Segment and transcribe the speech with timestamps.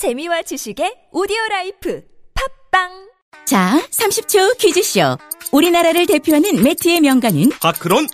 [0.00, 2.00] 재미와 지식의 오디오 라이프
[2.70, 2.88] 팟빵
[3.44, 5.18] 자, 30초 퀴즈쇼.
[5.52, 8.06] 우리나라를 대표하는 매트의 명가는 파크론?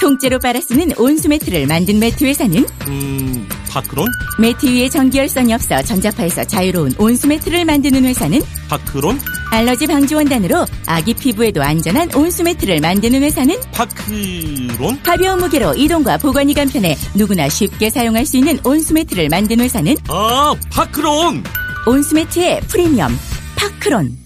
[0.00, 4.06] 통째로 빨아 쓰는 온수 매트를 만든 매트 회사는 음, 파크론?
[4.38, 9.18] 매트 위에 전기열선이 없어 전자파에서 자유로운 온수 매트를 만드는 회사는 파크론?
[9.54, 15.00] 알러지 방지 원단으로 아기 피부에도 안전한 온수 매트를 만드는 회사는 파크론?
[15.04, 20.54] 가벼운 무게로 이동과 보관이 간편해 누구나 쉽게 사용할 수 있는 온수 매트를 만드는 회사는 아,
[20.72, 21.44] 파크론!
[21.86, 23.12] 온수 매트의 프리미엄
[23.56, 24.18] 파크론.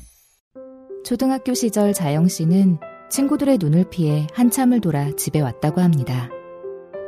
[1.05, 2.78] 초등학교 시절 자영 씨는
[3.10, 6.30] 친구들의 눈을 피해 한참을 돌아 집에 왔다고 합니다.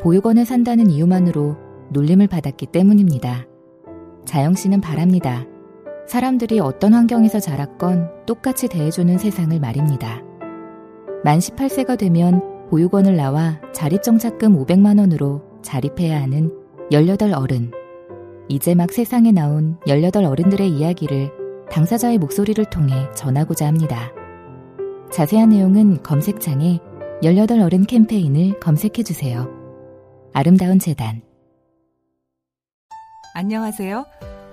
[0.03, 1.57] 보육원에 산다는 이유만으로
[1.93, 3.47] 놀림을 받았기 때문입니다.
[4.27, 5.47] 자영 씨는 바랍니다.
[6.11, 10.21] 사람들이 어떤 환경에서 자랐건 똑같이 대해주는 세상을 말입니다.
[11.23, 16.53] 만 18세가 되면 보육원을 나와 자립정착금 500만원으로 자립해야 하는
[16.91, 17.71] 18 어른.
[18.49, 21.31] 이제 막 세상에 나온 18 어른들의 이야기를
[21.71, 24.11] 당사자의 목소리를 통해 전하고자 합니다.
[25.13, 26.81] 자세한 내용은 검색창에
[27.23, 29.49] 18 어른 캠페인을 검색해주세요.
[30.33, 31.23] 아름다운 재단.
[33.33, 34.30] 안녕하세요.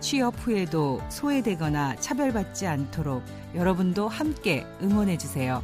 [0.00, 3.22] 취업 후에도 소외되거나 차별받지 않도록
[3.54, 5.62] 여러분도 함께 응원해 주세요.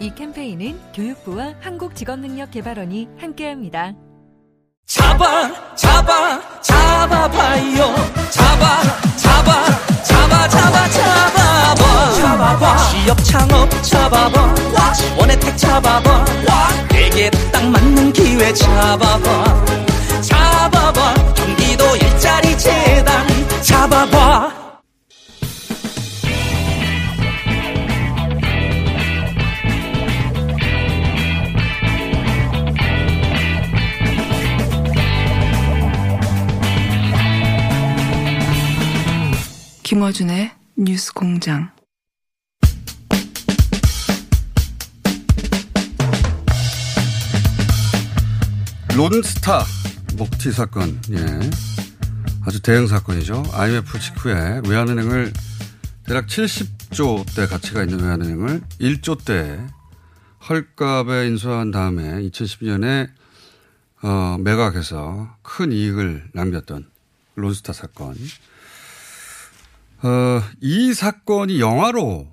[0.00, 3.92] 이 캠페인은 교육부와 한국직업능력개발원이 함께합니다.
[4.86, 7.94] 잡아 잡아 잡아봐요.
[8.30, 8.82] 잡아
[9.16, 12.12] 잡아 잡아 잡아 잡아봐.
[12.14, 12.76] 잡아봐.
[12.76, 14.54] 취업 창업 잡아봐.
[15.18, 16.24] 원혜택 잡아봐.
[16.88, 19.87] 내게 딱 맞는 기회 잡아봐
[20.70, 21.14] 잡아봐.
[21.34, 23.26] 경기도 일자리 재단
[23.62, 24.58] 잡아봐.
[39.82, 41.70] 김어준의 뉴스 공장.
[48.94, 49.64] 론스타
[50.18, 51.16] 목티 사건, 예.
[52.44, 53.44] 아주 대형 사건이죠.
[53.52, 55.32] IMF 직후에 외환은행을
[56.04, 59.64] 대략 70조대 가치가 있는 외환은행을 1조대
[60.48, 63.10] 헐값에 인수한 다음에 2012년에
[64.02, 66.90] 어, 매각해서 큰 이익을 남겼던
[67.36, 68.16] 론스타 사건.
[70.02, 72.26] 어, 이 사건이 영화로,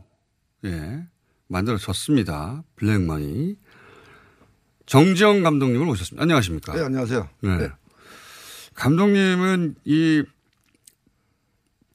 [0.65, 1.05] 예,
[1.47, 2.63] 만들어졌습니다.
[2.77, 3.57] 블랙머니.
[4.85, 6.23] 정지영 감독님을 모셨습니다.
[6.23, 6.75] 안녕하십니까?
[6.75, 7.29] 네, 안녕하세요.
[7.41, 7.57] 네.
[7.57, 7.69] 네.
[8.75, 10.23] 감독님은 이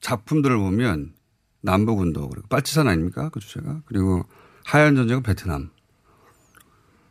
[0.01, 1.13] 작품들을 보면
[1.61, 3.29] 남북운동, 그리고 빨치산 아닙니까?
[3.29, 3.81] 그 주제가.
[3.85, 4.25] 그리고
[4.65, 5.69] 하얀 전쟁은 베트남.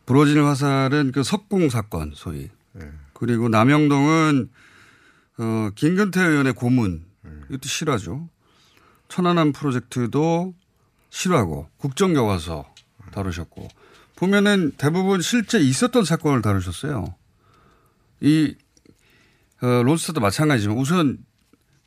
[0.05, 2.49] 부러지는 화살은 그 석궁 사건, 소위.
[2.73, 2.85] 네.
[3.13, 4.49] 그리고 남영동은
[5.37, 7.05] 어, 김근태 의원의 고문.
[7.49, 8.29] 이것도 실화죠.
[9.07, 10.53] 천안함 프로젝트도
[11.09, 12.73] 실화고 국정교과서
[13.11, 13.67] 다루셨고
[14.21, 17.15] 보면은 대부분 실제 있었던 사건을 다루셨어요.
[18.19, 18.55] 이
[19.63, 21.17] 어, 론스타도 마찬가지지만 우선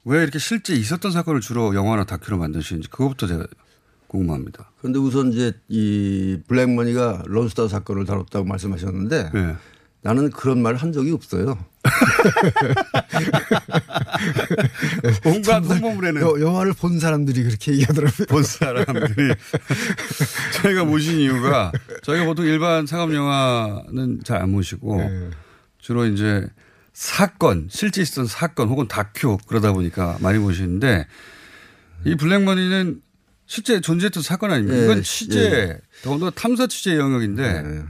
[0.05, 3.47] 왜 이렇게 실제 있었던 사건을 주로 영화나 다큐로 만드시는지 그것부터 제가
[4.09, 4.73] 궁금합니다.
[4.79, 9.57] 그런데 우선 이제 이 블랙머니가 론스타 사건을 다뤘다고 말씀하셨는데 네.
[10.05, 11.59] 나는 그런 말 한 적이 없어요.
[15.25, 18.27] 온갖 홍보물에는 여- 영화를 본 사람들이 그렇게 얘기하더라고요.
[18.27, 19.35] 본 사람들이
[20.63, 21.73] 저희가 모신 이유가
[22.03, 25.31] 저희가 보통 일반 상업 영화는 잘 안 모시고 네.
[25.79, 26.47] 주로 이제
[26.93, 31.07] 사건 실제 있었던 사건 혹은 다큐 그러다 보니까 많이 모시는데
[32.05, 33.01] 이 블랙머니는
[33.47, 34.77] 실제 존재했던 사건 아닙니까?
[34.77, 35.03] 네, 이건 예.
[35.03, 37.63] 취재 더군다나 탐사 취재 영역인데 네.
[37.63, 37.87] 그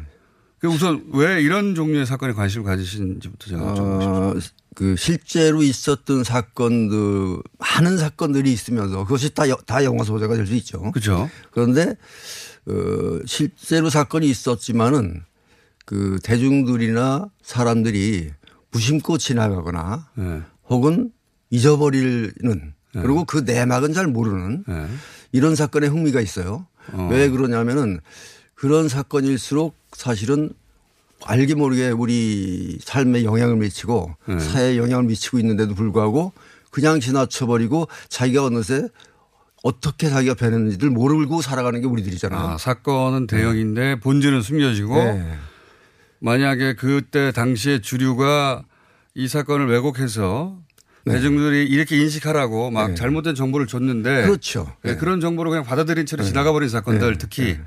[0.68, 4.08] 우선 왜 이런 종류의 사건에 관심을 가지시는지부터 제가 여쭤보고 싶습니다.
[4.20, 4.34] 어,
[4.74, 10.54] 그 실제로 있었던 사건들 많은 사건들이 있으면서 그것이 다, 여- 다 영화 소재가 될 수
[10.54, 10.90] 있죠.
[10.92, 11.28] 그렇죠.
[11.50, 11.94] 그런데
[12.66, 15.22] 어, 실제로 사건이 있었지만은
[15.84, 18.30] 그 대중들이나 사람들이
[18.70, 20.40] 무심코 지나가거나 네.
[20.68, 21.12] 혹은
[21.50, 24.86] 잊어버리는 그리고 그 내막은 잘 모르는 네.
[25.32, 26.66] 이런 사건에 흥미가 있어요.
[26.92, 27.08] 어.
[27.10, 28.00] 왜 그러냐면은
[28.64, 30.48] 그런 사건일수록 사실은
[31.22, 34.38] 알게 모르게 우리 삶에 영향을 미치고 네.
[34.38, 36.32] 사회에 영향을 미치고 있는데도 불구하고
[36.70, 38.88] 그냥 지나쳐버리고 자기가 어느새
[39.62, 42.40] 어떻게 자기가 배냈는지를 모르고 살아가는 게 우리들이잖아요.
[42.40, 45.36] 아, 사건은 대형인데 본질은 숨겨지고 네.
[46.20, 48.62] 만약에 그때 당시에 주류가
[49.14, 50.56] 이 사건을 왜곡해서
[51.04, 51.12] 네.
[51.12, 52.94] 대중들이 이렇게 인식하라고 막 네.
[52.94, 54.74] 잘못된 정보를 줬는데 그렇죠.
[54.82, 54.96] 네, 네.
[54.96, 57.18] 그런 정보를 그냥 받아들인 채로 지나가 버린 사건들 네.
[57.18, 57.58] 특히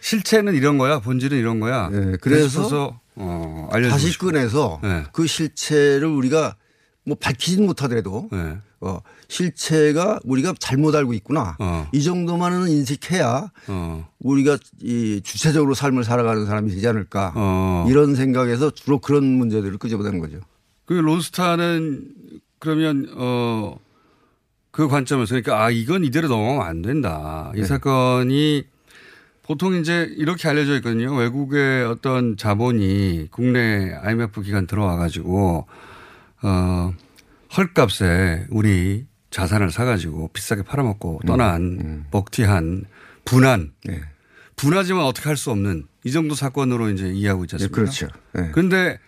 [0.00, 1.88] 실체는 이런 거야 본질은 이런 거야.
[1.90, 4.26] 네, 그래서 어, 다시 싶고.
[4.26, 5.04] 꺼내서 네.
[5.12, 6.56] 그 실체를 우리가
[7.04, 8.58] 뭐 밝히진 못하더라도 네.
[8.80, 11.56] 어, 실체가 우리가 잘못 알고 있구나.
[11.58, 11.88] 어.
[11.92, 14.08] 이 정도만은 인식해야 어.
[14.20, 17.32] 우리가 이 주체적으로 삶을 살아가는 사람이 되지 않을까.
[17.34, 17.86] 어.
[17.88, 20.40] 이런 생각에서 주로 그런 문제들을 끄집어내는 거죠.
[20.84, 22.14] 그 론스타는
[22.58, 23.76] 그러면 어
[24.78, 27.50] 그 관점에서 그러니까 아 이건 이대로 넘어가면 안 된다.
[27.56, 27.66] 이 네.
[27.66, 28.62] 사건이
[29.48, 31.14] 보통 이제 이렇게 알려져 있거든요.
[31.14, 35.66] 외국의 어떤 자본이 국내 IMF 기관 들어와 가지고
[36.42, 36.92] 어
[37.56, 42.84] 헐값에 우리 자산을 사 가지고 비싸게 팔아먹고 떠난 먹튀한
[43.24, 44.02] 분한 네.
[44.56, 47.74] 분하지만 어떻게 할 수 없는 이 정도 사건으로 이제 이해하고 있지 네, 않습니까?
[47.74, 48.08] 그렇죠.
[48.34, 48.50] 네.
[48.52, 48.98] 그런데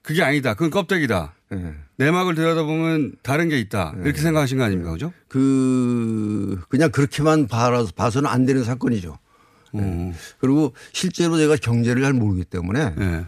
[0.00, 0.54] 그게 아니다.
[0.54, 1.34] 그건 껍데기다.
[1.50, 1.74] 네.
[1.96, 3.94] 내막을 들여다보면 다른 게 있다.
[4.02, 4.90] 이렇게 생각하신 거 아닙니까?
[4.92, 5.12] 그죠?
[5.28, 9.18] 그 그냥 그렇게만 봐서는 안 되는 사건이죠.
[9.72, 10.12] 어.
[10.38, 13.24] 그리고 실제로 제가 경제를 잘 모르기 때문에 네.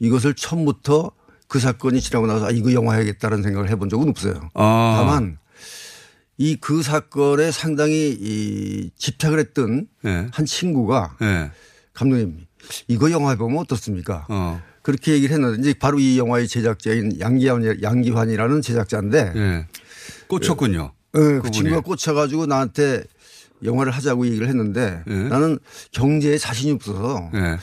[0.00, 1.10] 이것을 처음부터
[1.48, 4.50] 그 사건이 지나고 나서 아, 이거 영화 해야겠다는 생각을 해본 적은 없어요.
[4.54, 4.94] 아.
[5.04, 5.38] 다만
[6.38, 10.26] 이 그 사건에 상당히 이 집착을 했던 네.
[10.32, 11.50] 한 친구가 네.
[11.92, 12.46] 감독님
[12.88, 14.26] 이거 영화 해보면 어떻습니까?
[14.30, 14.62] 어.
[14.82, 19.66] 그렇게 얘기를 했는데 이제 바로 이 영화의 제작자인 양기환, 양기환이라는 제작자인데 네.
[20.28, 20.92] 꽂혔군요.
[21.16, 21.52] 예, 그 그분이.
[21.52, 23.04] 친구가 꽂혀가지고 나한테
[23.64, 25.28] 영화를 하자고 얘기를 했는데 네.
[25.28, 25.58] 나는
[25.92, 27.56] 경제에 자신이 없어서 네.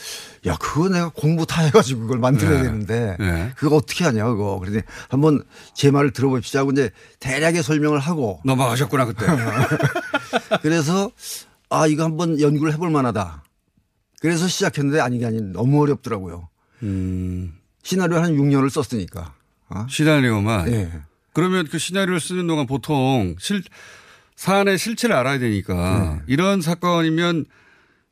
[0.46, 2.64] 야 그거 내가 공부 다 해가지고 그걸 만들어야 네.
[2.64, 3.52] 되는데 네.
[3.56, 9.06] 그거 어떻게 하냐 그거 그래서 한번 제 말을 들어봅시다 하고 이제 대략의 설명을 하고 넘어가셨구나
[9.06, 9.26] 그때.
[10.62, 11.12] 그래서
[11.70, 13.44] 아 이거 한번 연구를 해볼 만하다
[14.22, 16.50] 그래서 시작했는데 아니 게 아닌 너무 어렵더라고요
[16.84, 17.58] 음.
[17.84, 19.34] 시나리오 한 6년을 썼으니까
[19.70, 19.86] 어?
[19.90, 20.72] 시나리오만.
[20.72, 20.92] 예.
[21.34, 23.62] 그러면 그 시나리오를 쓰는 동안 보통 실
[24.38, 26.22] 사안의 실체를 알아야 되니까 네.
[26.28, 27.46] 이런 사건이면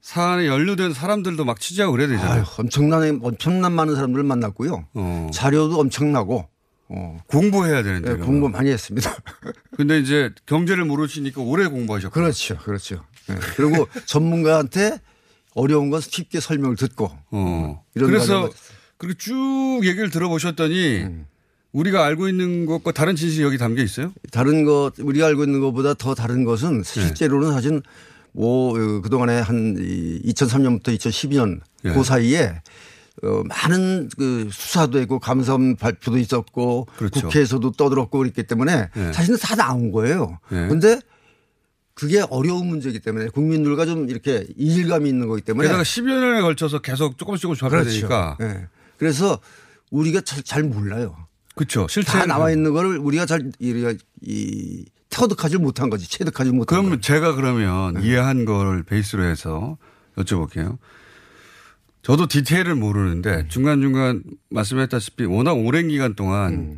[0.02, 2.42] 사안에 연루된 사람들도 막 취재하고 그래야 되잖아요.
[2.42, 5.30] 아유, 엄청난 엄청난 많은 사람들을 만났고요 어.
[5.34, 6.50] 자료도 엄청나고
[6.90, 7.18] 어.
[7.28, 8.14] 공부해야 되는데.
[8.14, 8.50] 네, 공부 거.
[8.50, 9.16] 많이 했습니다.
[9.78, 12.14] 근데 이제 경제를 모르시니까 오래 공부하셨고.
[12.14, 13.04] 그렇죠, 그렇죠.
[13.28, 13.36] 네.
[13.56, 15.00] 그리고 전문가한테
[15.56, 17.84] 어려운 건 쉽게 설명을 듣고 어.
[17.96, 18.50] 이런 그래서
[18.98, 21.28] 그렇게 쭉 얘기를 들어보셨더니 음.
[21.76, 24.14] 우리가 알고 있는 것과 다른 진실이 여기 담겨 있어요?
[24.32, 26.84] 다른 것 우리가 알고 있는 것보다 더 다른 것은 네.
[26.84, 27.82] 실제로는 사실
[28.32, 31.94] 뭐 그 동안에 한 2003년부터 2012년 예.
[31.94, 32.62] 그 사이에
[33.24, 37.22] 어, 많은 그 수사도 있고 감사원 발표도 있었고 그렇죠.
[37.22, 39.14] 국회에서도 떠들었고 그랬기 때문에 예.
[39.14, 40.40] 사실은 다 나온 거예요.
[40.52, 40.56] 예.
[40.56, 41.00] 그런데
[41.94, 46.80] 그게 어려운 문제이기 때문에 국민들과 좀 이렇게 이질감이 있는 거기 때문에 게다가 10여 년에 걸쳐서
[46.80, 48.60] 계속 조금씩 조금씩 발표가 그렇죠.
[48.60, 48.68] 예.
[48.98, 49.40] 그래서
[49.92, 51.16] 우리가 잘, 잘 몰라요.
[51.56, 51.88] 그렇죠.
[51.90, 56.96] 실제 다 나와 있는 거를 우리가 잘 우리가 이 터득하지 못한 거지 체득하지 못한 그럼
[56.96, 57.02] 거.
[57.02, 59.78] 제가 그러면 이해한 걸 베이스로 해서
[60.18, 60.78] 여쭤볼게요.
[62.02, 66.78] 저도 디테일을 모르는데 중간 중간 말씀했다시피 워낙 오랜 기간 동안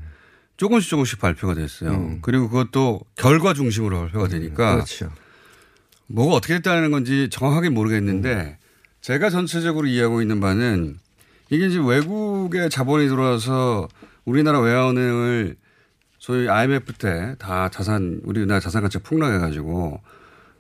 [0.58, 2.20] 조금씩 조금씩 발표가 됐어요.
[2.22, 5.12] 그리고 그것도 결과 중심으로 발표가 되니까 그렇죠.
[6.08, 8.58] 뭐가 어떻게 됐다는 건지 정확하게 모르겠는데
[9.02, 10.98] 제가 전체적으로 이해하고 있는 바는
[11.50, 13.88] 이게 이제 외국의 자본이 들어와서
[14.28, 15.56] 우리나라 외화은행을
[16.20, 20.02] 소위 IMF 때 다 자산 우리나라 자산 가치가 폭락해 가지고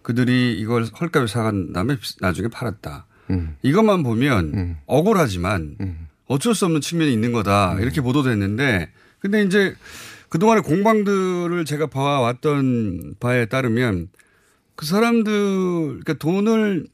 [0.01, 3.05] 그들이 이걸 헐값에 사간 다음에 비- 나중에 팔았다.
[3.29, 3.57] 음.
[3.61, 4.53] 이것만 보면
[4.85, 5.75] 억울하지만
[6.27, 9.75] 어쩔 수 없는 측면이 있는 거다 이렇게 보도됐는데 근데 이제
[10.29, 14.07] 그동안의 공방들을 제가 봐왔던 바에 따르면
[14.75, 15.33] 그 사람들
[16.03, 16.87] 그러니까 돈을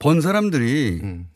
[0.00, 1.28] 번 사람들이 음.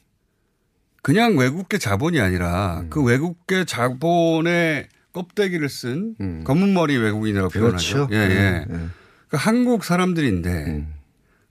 [1.02, 8.06] 그냥 외국계 자본이 아니라 그 외국계 자본의 껍데기를 쓴 검은머리 외국인이라고 그렇죠.
[8.06, 8.08] 표현하죠.
[8.12, 8.30] 예, 예.
[8.30, 8.64] 예, 예.
[8.66, 10.86] 그러니까 한국 사람들인데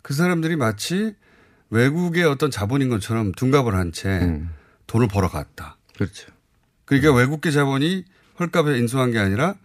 [0.01, 1.13] 그 사람들이 마치
[1.70, 4.41] 외국의 어떤 자본인 것처럼 둔갑을 한 채
[4.88, 5.77] 돈을 벌어 갔다.
[5.96, 6.31] 그렇죠.
[6.86, 8.03] 그러니까 외국계 자본이
[8.39, 9.55] 헐값에 인수한 게 아니라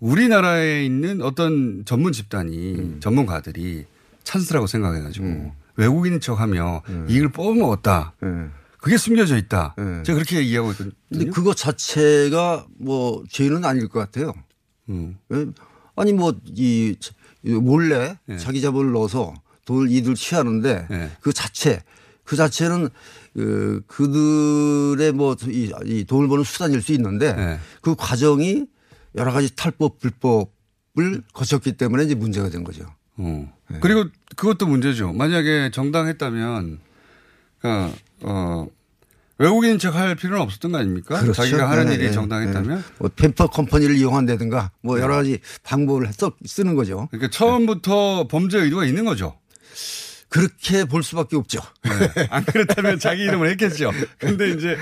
[0.00, 3.86] 우리나라에 있는 어떤 전문 집단이 전문가들이
[4.22, 8.14] 찬스라고 생각해가지고 외국인인 척하며 이익을 뽑아먹었다.
[8.84, 8.90] 예.
[8.90, 9.74] 그게 숨겨져 있다.
[9.78, 10.02] 예.
[10.02, 10.94] 제가 그렇게 이해하고 있거든요.
[11.08, 14.34] 근데 그거 자체가 뭐 죄는 아닐 것 같아요.
[14.88, 15.16] 음.
[15.32, 15.46] 예?
[15.96, 16.96] 아니 뭐 이
[17.44, 18.36] 몰래 예.
[18.38, 19.34] 자기 자본을 넣어서
[19.66, 21.10] 돈을 이들 취하는데 예.
[21.20, 21.82] 그 자체
[22.24, 22.88] 그 자체는
[23.34, 27.58] 그 그들의 뭐이 이 돈을 버는 수단일 수 있는데 예.
[27.82, 28.66] 그 과정이
[29.16, 30.52] 여러 가지 탈법 불법
[31.32, 32.86] 거쳤기 때문에 이제 문제가 된 거죠.
[33.16, 33.52] 어.
[33.80, 34.04] 그리고
[34.36, 35.12] 그것도 문제죠.
[35.12, 36.78] 만약에 정당했다면,
[37.64, 38.66] 그러니까, 어,
[39.38, 41.18] 외국인 척 할 필요는 없었던 거 아닙니까?
[41.20, 41.32] 그렇죠.
[41.32, 42.76] 자기가 하는 네, 일이 네, 정당했다면.
[42.78, 42.84] 네.
[42.98, 47.08] 뭐 페이퍼 컴퍼니를 이용한다든가 뭐 여러 가지 방법을 써, 쓰는 거죠.
[47.10, 49.36] 그러니까 처음부터 범죄 의도가 있는 거죠.
[50.28, 51.60] 그렇게 볼 수밖에 없죠.
[51.84, 52.26] 네.
[52.30, 53.92] 안 그렇다면 자기 이름을 했겠죠.
[54.18, 54.76] 근데 이제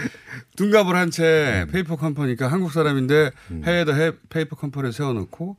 [0.57, 3.31] 둔갑을 한 채 페이퍼 컴퍼니가 한국 사람인데
[3.65, 5.57] 해외에다 해, 페이퍼 컴퍼니를 세워놓고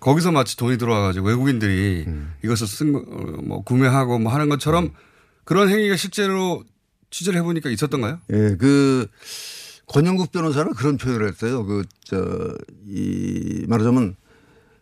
[0.00, 2.06] 거기서 마치 돈이 들어와가지고 외국인들이
[2.44, 4.90] 이것을 쓴, 거, 어, 뭐 구매하고 뭐 하는 것처럼
[5.46, 6.64] 그런 행위가 실제로
[7.10, 8.20] 취재를 해보니까 있었던가요?
[8.32, 9.06] 예, 그
[9.86, 11.64] 권영국 변호사는 그런 표현을 했어요.
[11.64, 12.52] 그, 저,
[12.84, 14.16] 이, 말하자면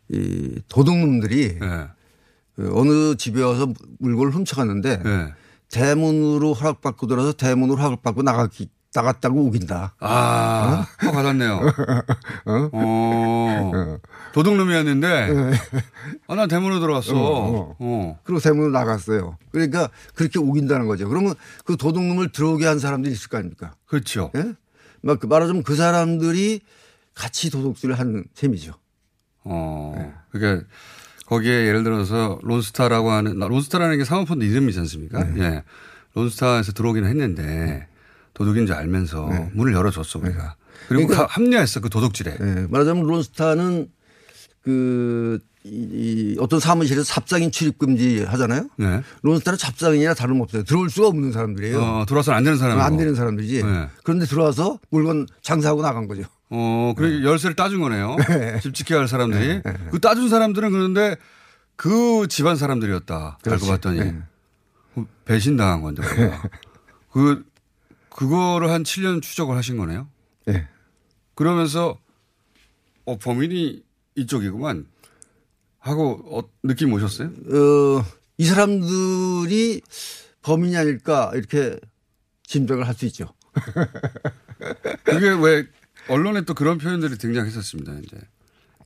[0.08, 1.86] 이 도둑놈들이 네.
[2.56, 5.32] 그 어느 집에 와서 물건을 훔쳐갔는데 네.
[5.70, 9.96] 대문으로 허락받고 들어서 대문으로 허락받고 나갔기, 나갔다고 우긴다.
[9.98, 11.60] 아, 화 받았네요.
[12.46, 12.70] 어?
[12.72, 13.98] 어.
[14.32, 15.30] 도둑놈이었는데,
[16.28, 17.12] 아, 난 대문으로 들어왔어.
[17.12, 17.18] 네.
[17.18, 18.18] 어, 어.
[18.22, 19.36] 그리고 대문으로 나갔어요.
[19.50, 21.08] 그러니까 그렇게 우긴다는 거죠.
[21.08, 21.34] 그러면
[21.64, 23.74] 그 도둑놈을 들어오게 한 사람들이 있을 거 아닙니까?
[23.86, 24.30] 그렇죠.
[24.36, 24.54] 예?
[25.02, 26.60] 막그 말하자면 그 사람들이
[27.14, 28.74] 같이 도둑질을 한 셈이죠.
[29.42, 30.14] 어.
[30.30, 30.66] 그러니까
[31.26, 35.24] 거기에 예를 들어서 론스타라고 하는 론스타라는 게 사모펀드 이름이지 않습니까?
[35.24, 35.42] 네.
[35.42, 35.64] 예.
[36.14, 37.88] 론스타에서 들어오기는 했는데
[38.34, 40.56] 도둑인 줄 알면서 문을 열어줬어 우리가.
[40.88, 41.06] 그리고 네.
[41.08, 42.36] 그러니까- 가- 합류했어 그 도둑질에.
[42.40, 43.88] 예, 말하자면 론스타는
[44.62, 48.68] 그, 이, 이 어떤 사무실에서 삽장인 출입 금지 하잖아요.
[48.76, 49.02] 네.
[49.22, 50.64] 론스타는 잡장이나 다름없어요.
[50.64, 51.80] 들어올 수가 없는 사람들이에요.
[51.80, 52.82] 어, 들어와서는 안 되는 사람이고.
[52.84, 53.62] 안 되는 사람들이지.
[53.62, 53.88] 네.
[54.02, 56.22] 그런데 들어와서 물건 장사하고 나간 거죠.
[56.50, 58.16] 어, 그리고 열쇠를 따준 거네요.
[58.62, 59.62] 집 지켜야 할 사람들이.
[59.64, 59.72] 네.
[59.90, 61.16] 그 따준 사람들은 그런데
[61.76, 63.38] 그 집안 사람들이었다.
[63.42, 63.64] 그렇지.
[63.64, 63.98] 알고 봤더니.
[64.00, 64.18] 네.
[64.94, 66.02] 그 배신당한 건데.
[66.02, 66.42] 그거가.
[68.14, 70.08] 그, 그거를 한 7년 추적을 하신 거네요.
[70.48, 70.68] 예.
[71.34, 71.98] 그러면서
[73.04, 73.82] 어, 범인이
[74.14, 74.86] 이쪽이구만
[75.80, 77.28] 하고 어, 느낌 오셨어요?
[77.28, 78.04] 어,
[78.38, 79.82] 이 사람들이
[80.42, 81.78] 범인이 아닐까 이렇게
[82.44, 83.34] 짐작을 할 수 있죠.
[85.04, 85.66] 그게 왜
[86.08, 87.94] 언론에 또 그런 표현들이 등장했었습니다.
[88.04, 88.16] 이제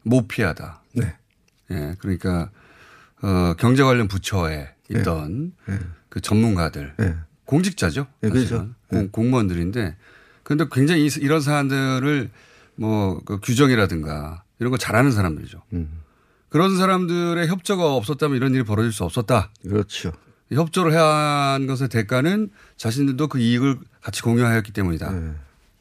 [0.03, 0.83] 모피하다.
[0.95, 1.17] 네.
[1.71, 2.51] 예, 그러니까
[3.23, 5.53] 어, 경제 관련 부처에 있던
[6.09, 7.15] 그 전문가들, 네.
[7.49, 8.07] 공직자죠.
[8.21, 8.47] 네, 그렇죠.
[8.47, 8.75] 사실은.
[8.89, 9.97] 공, 공무원들인데
[10.43, 12.31] 그런데 굉장히 이, 이런 사안들을
[12.77, 15.63] 뭐 그 규정이라든가 이런 거 잘하는 사람들이죠.
[15.73, 16.03] 음.
[16.51, 19.51] 그런 사람들의 협조가 없었다면 이런 일이 벌어질 수 없었다.
[19.63, 20.13] 그렇죠.
[20.53, 25.11] 협조를 해야 한 것의 대가는 자신들도 그 이익을 같이 공유하였기 때문이다.
[25.11, 25.33] 네.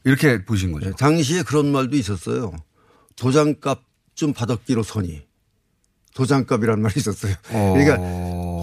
[0.04, 0.92] 이렇게 보신 거죠.
[0.94, 2.52] 당시에 그런 말도 있었어요.
[3.16, 3.82] 도장값
[4.14, 5.22] 좀 받았기로 선이.
[6.14, 7.34] 도장값이라는 말이 있었어요.
[7.50, 7.74] 어.
[7.76, 7.96] 그러니까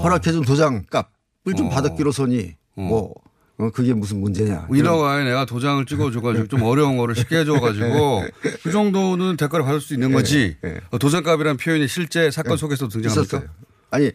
[0.03, 1.69] 허락해준 도장값을 좀 어.
[1.69, 3.13] 받았기로 선이 뭐
[3.57, 4.67] 어, 그게 무슨 문제냐.
[4.69, 8.23] 위너가에 내가 도장을 찍어줘가지고 좀 어려운 거를 쉽게 해줘가지고
[8.63, 10.57] 그 정도는 대가를 받을 수 있는 거지.
[10.61, 10.79] 네.
[10.91, 13.37] 어, 도장값이라는 표현이 실제 사건 속에서 등장합니까?
[13.37, 13.49] 있었어요.
[13.91, 14.11] 아니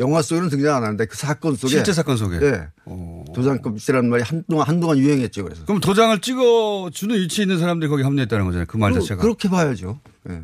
[0.00, 2.38] 영화 속에는 등장 안 하는데 그 사건 속에 실제 사건 속에.
[2.40, 2.68] 네.
[3.34, 5.44] 도장값이라는 말이 한동안 한동안 유행했죠.
[5.44, 8.66] 그래서 그럼 도장을 찍어주는 위치에 있는 사람들이 거기 합류했다는 거잖아요.
[8.66, 9.22] 그말 그- 자체가.
[9.22, 10.00] 그렇게 봐야죠.
[10.28, 10.42] 예.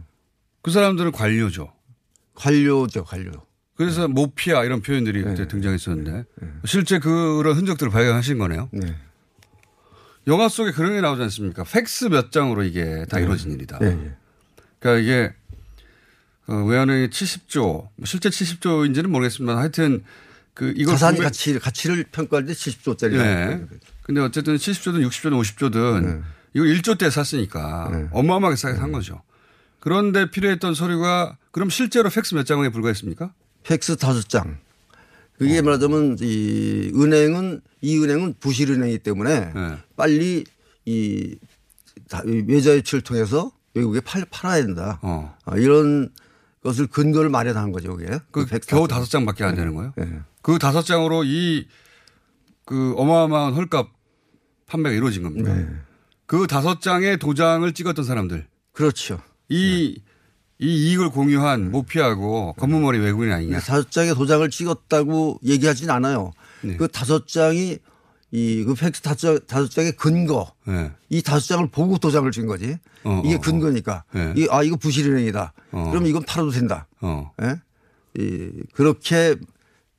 [0.62, 1.72] 그 사람들은 관료죠.
[2.34, 3.32] 관료죠, 관료.
[3.80, 6.24] 그래서 모피아 이런 표현들이 그때 등장했었는데
[6.66, 8.68] 실제 그런 흔적들을 발견하신 거네요.
[8.72, 8.94] 네.
[10.26, 11.64] 영화 속에 그런 게 나오지 않습니까?
[11.64, 13.22] 팩스 몇 장으로 이게 다 네.
[13.22, 13.78] 이루어진 일이다.
[13.78, 15.32] 그러니까 이게
[16.46, 19.56] 어, 외환의 70조, 뭐 실제 70조인지는 모르겠습니다.
[19.56, 20.04] 하여튼
[20.52, 23.12] 그 이걸 자산 구매- 가치 가치를 평가할 때 70조짜리.
[23.16, 23.64] 네.
[24.02, 26.20] 근데 어쨌든 70조든 60조든 50조든 네.
[26.52, 29.22] 이거 1조 때 샀으니까 어마어마하게 싸게 산 거죠.
[29.78, 33.32] 그런데 필요했던 서류가 그럼 실제로 팩스 몇 장에 불과했습니까?
[33.64, 34.58] 팩스 다섯 장.
[35.38, 39.76] 그게 말하자면 이 은행은 이 은행은 부실은행이기 때문에 네.
[39.96, 40.44] 빨리
[40.84, 41.36] 이,
[42.08, 44.98] 다- 이 외자 유치를 통해서 외국에 팔, 팔아야 된다.
[45.02, 45.34] 어.
[45.46, 46.10] 아, 이런
[46.62, 48.18] 것을 근거를 마련한 거죠, 그게.
[48.30, 49.94] 그 팩스 겨우 다섯 장밖에 안 되는 거예요?
[49.96, 50.20] 네.
[50.42, 51.66] 그 다섯 장으로 이
[52.66, 53.88] 그 어마어마한 헐값
[54.66, 55.52] 판매가 이루어진 겁니다.
[55.52, 55.66] 네.
[56.26, 58.46] 그 다섯 장의 도장을 찍었던 사람들.
[58.72, 59.20] 그렇죠.
[59.48, 60.00] 이,
[60.60, 63.60] 이 이익을 공유한 모피하고 검은머리 외국인 아니냐.
[63.60, 66.32] 다섯 장의 도장을 찍었다고 얘기하진 않아요.
[66.62, 66.76] 네.
[66.76, 67.78] 그 다섯 장이
[68.32, 70.92] 이그 팩스 다섯, 장- 장의 근거 네.
[71.08, 72.76] 이 다섯 장을 보고 도장을 친 거지.
[73.04, 73.40] 어, 이게 어, 어.
[73.40, 74.04] 근거니까.
[74.12, 74.34] 네.
[74.36, 75.52] 이, 아, 이거 부실은행이다.
[75.72, 75.88] 어.
[75.90, 76.86] 그럼 이건 팔아도 된다.
[77.00, 77.32] 어.
[77.42, 77.56] 예?
[78.18, 79.36] 이, 그렇게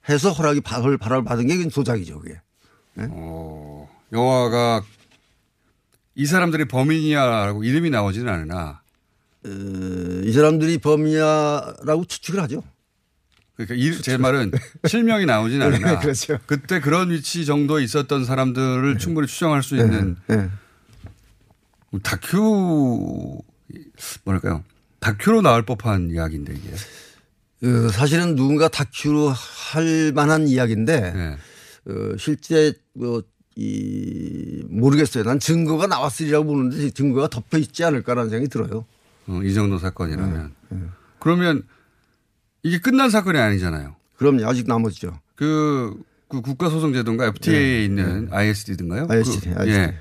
[0.07, 2.39] 해서 허락이 발을 발을 받은 게 도장이죠, 그게.
[2.97, 4.83] 어, 영화가
[6.15, 8.80] 이 사람들이 범인이야라고 이름이 나오지는 않으나 어,
[9.43, 12.63] 이 사람들이 범인이야라고 추측을 하죠.
[13.55, 14.51] 그러니까 이, 제 말은
[14.87, 16.39] 실명이 나오진 않으나 네, 그렇죠.
[16.45, 20.49] 그때 그런 위치 정도에 있었던 사람들을 충분히 추정할 수 있는 예.
[22.03, 23.41] 다큐
[24.23, 24.63] 뭐랄까요
[24.99, 26.73] 다큐로 나올 법한 이야기인데 이게.
[27.63, 31.37] 어, 사실은 누군가 다큐로 할 만한 이야기인데 네.
[31.85, 33.23] 어, 실제 뭐,
[33.55, 35.23] 이 모르겠어요.
[35.23, 38.85] 난 증거가 나왔으리라고 보는데 증거가 덮여 있지 않을까라는 생각이 들어요.
[39.31, 40.53] 어, 이 정도 사건이라면.
[41.19, 41.63] 그러면
[42.63, 43.95] 이게 끝난 사건이 아니잖아요.
[44.17, 44.45] 그럼요.
[44.45, 45.19] 아직 남았죠.
[45.35, 45.95] 그,
[46.29, 49.07] 그 국가소송제도인가 FTA에 있는 ISD든가요?
[49.09, 49.71] ISD, 그, ISD.
[49.71, 49.97] 예.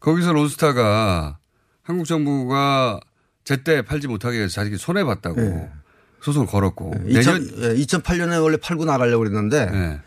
[0.00, 1.38] 거기서 론스타가
[1.82, 3.00] 한국 정부가
[3.44, 5.70] 제때 팔지 못하게 해서 자기가 손해봤다고 네.
[6.20, 6.94] 소송을 걸었고.
[7.06, 10.00] 2000, 예, 2008년에 원래 팔고 나가려고 그랬는데 예.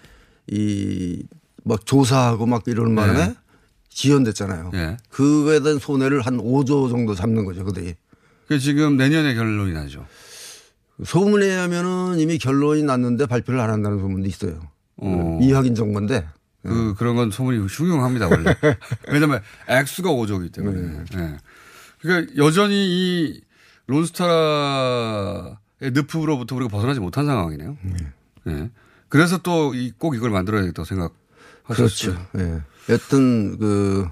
[0.47, 3.35] 이막 조사하고 막 이러는 바람에 네.
[3.89, 4.71] 지연됐잖아요.
[4.75, 4.97] 예.
[5.09, 7.63] 그거에 대한 손해를 한 5조 정도 잡는 거죠.
[7.65, 7.95] 그들이.
[8.47, 10.05] 그 지금 내년에 결론이 나죠.
[11.03, 14.59] 소문에 의하면은 이미 결론이 났는데 발표를 안 한다는 소문도 있어요.
[14.97, 15.39] 어.
[15.41, 16.27] 이확인 정보인데.
[16.63, 18.55] 그, 그런 건 소문이 흉흉합니다, 원래.
[19.11, 21.05] 왜냐면 액수가 5조이기 때문에.
[21.15, 21.37] 예.
[22.01, 23.41] 그러니까 여전히 이
[23.87, 27.77] 론스타의 늪으로부터 우리가 벗어나지 못한 상황이네요.
[28.49, 28.69] 예.
[29.09, 31.15] 그래서 또 꼭 이걸 만들어야겠다고 생각하셨어요.
[31.67, 32.27] 그렇죠.
[32.37, 32.61] 예.
[32.93, 34.07] 여튼 그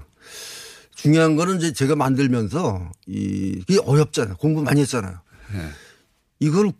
[1.02, 4.36] 중요한 거는 이제 제가 만들면서 이 이게 어렵잖아요.
[4.36, 5.18] 공부 많이 했잖아요.
[5.54, 5.68] 예.
[6.40, 6.72] 이걸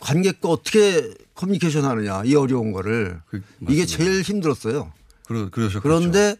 [0.00, 4.92] 관객과 어떻게 커뮤니케이션 하느냐 이 어려운 거를 그, 이게 제일 힘들었어요.
[5.26, 5.48] 그러.
[5.80, 6.36] 그런데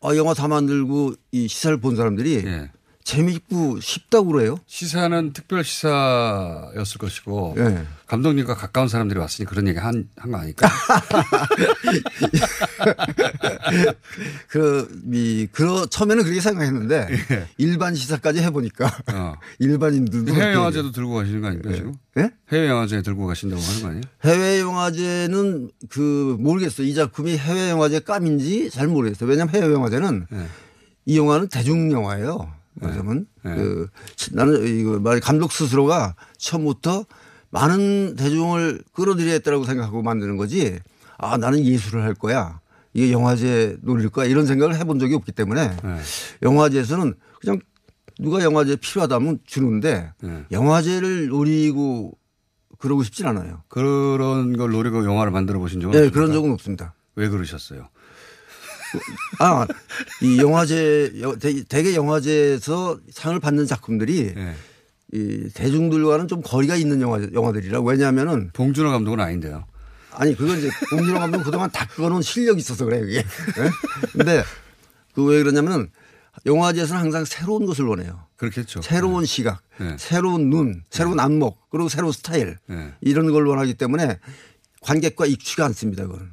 [0.00, 2.70] 아, 영화 다 만들고 이 시사를 본 사람들이 예.
[3.04, 4.56] 재미있고 쉽다고 그래요.
[4.66, 7.84] 시사는 특별 시사였을 것이고 예.
[8.06, 10.68] 감독님과 가까운 사람들이 왔으니 그런 얘기 한, 한 거 아닐까.
[14.48, 17.46] 그, 이, 그, 처음에는 그렇게 생각했는데 예.
[17.58, 19.34] 일반 시사까지 해보니까 어.
[19.58, 21.94] 일반인들도 해외 영화제도 들고 가시는 거 아닙니까 지금?
[22.18, 22.30] 예?
[22.52, 24.02] 해외 영화제 들고 가신다고 하는 거 아니에요?
[24.24, 26.86] 해외 영화제는 그 모르겠어요.
[26.86, 29.28] 이 작품이 해외 영화제 깜인지 잘 모르겠어요.
[29.28, 30.46] 왜냐하면 해외 영화제는 네.
[31.06, 32.52] 이 영화는 대중 영화예요.
[32.82, 33.54] 왜냐면 네.
[33.54, 33.88] 그
[34.32, 37.04] 나는 이거 말 감독 스스로가 처음부터
[37.50, 40.78] 많은 대중을 끌어들여야겠다고 생각하고 만드는 거지.
[41.18, 42.60] 아 나는 예술을 할 거야.
[42.94, 45.98] 이게 영화제 노릴 거야 이런 생각을 해본 적이 없기 때문에 네.
[46.42, 47.58] 영화제에서는 그냥
[48.18, 50.44] 누가 영화제 필요하다면 주는데 네.
[50.50, 52.12] 영화제를 노리고
[52.78, 53.62] 그러고 싶진 않아요.
[53.68, 56.14] 그런 걸 노리고 영화를 만들어 보신 적은 네, 없습니까?
[56.14, 56.94] 그런 적은 없습니다.
[57.14, 57.88] 왜 그러셨어요?
[59.38, 59.66] 아,
[60.22, 64.54] 이 영화제, 대- 대개 영화제에서 상을 받는 작품들이 네.
[65.12, 69.64] 이 대중들과는 좀 거리가 있는 영화, 영화들이라 왜냐하면은 봉준호 감독은 아닌데요.
[70.12, 73.18] 아니, 그건 이제 공준호 감독은 그동안 다 그거는 실력이 있어서 그래요, 이게.
[73.18, 73.70] 예?
[74.12, 74.42] 근데
[75.14, 75.90] 그 왜 그러냐면은
[76.46, 78.26] 영화제에서는 항상 새로운 것을 원해요.
[78.36, 78.80] 그렇겠죠.
[78.82, 79.94] 새로운 시각, 네.
[79.98, 82.92] 새로운 눈, 새로운 안목, 그리고 새로운 스타일 네.
[83.02, 84.18] 이런 걸 원하기 때문에
[84.80, 86.06] 관객과 익숙지가 않습니다.
[86.06, 86.32] 그건.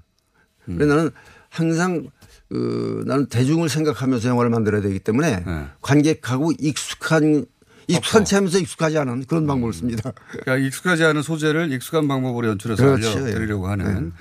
[0.69, 0.77] 음.
[0.77, 1.11] 그래서 나는
[1.49, 2.07] 항상
[2.49, 5.65] 그 나는 대중을 생각하면서 영화를 만들어야 되기 때문에 네.
[5.81, 7.45] 관객하고 익숙한
[7.87, 10.11] 익숙한 채 하면서 익숙하지 않은 그런 방법을 씁니다.
[10.31, 13.09] 그러니까 익숙하지 않은 소재를 익숙한 방법으로 연출해서 그렇죠.
[13.17, 13.69] 알려드리려고 예.
[13.69, 14.13] 하는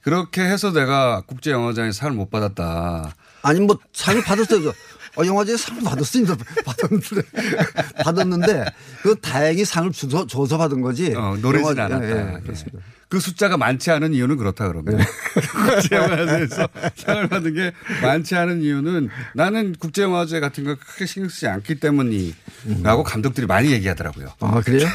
[0.00, 3.14] 그렇게 해서 내가 국제영화제에서 상을 못 받았다.
[3.42, 4.72] 아니 뭐 상을 받았어요.
[5.16, 6.36] 어, 영화제에 상을 받았습니다.
[6.64, 7.22] 받았는데
[8.04, 8.64] 받았는데
[9.02, 11.14] 그 다행히 상을 줘서, 줘서 받은 거지.
[11.14, 12.06] 어, 노리진 영화- 않았다.
[12.06, 12.40] 예, 예, 예.
[12.40, 12.78] 그렇습니다.
[13.08, 15.04] 그 숫자가 많지 않은 이유는 그렇다 그러면 네.
[15.82, 21.74] 국제영화제에서 상을 받은 게 많지 않은 이유는 나는 국제영화제 같은 거 크게 신경 쓰지 않기
[21.74, 24.32] 때문이라고 감독들이 많이 얘기하더라고요.
[24.40, 24.88] 아 그래요?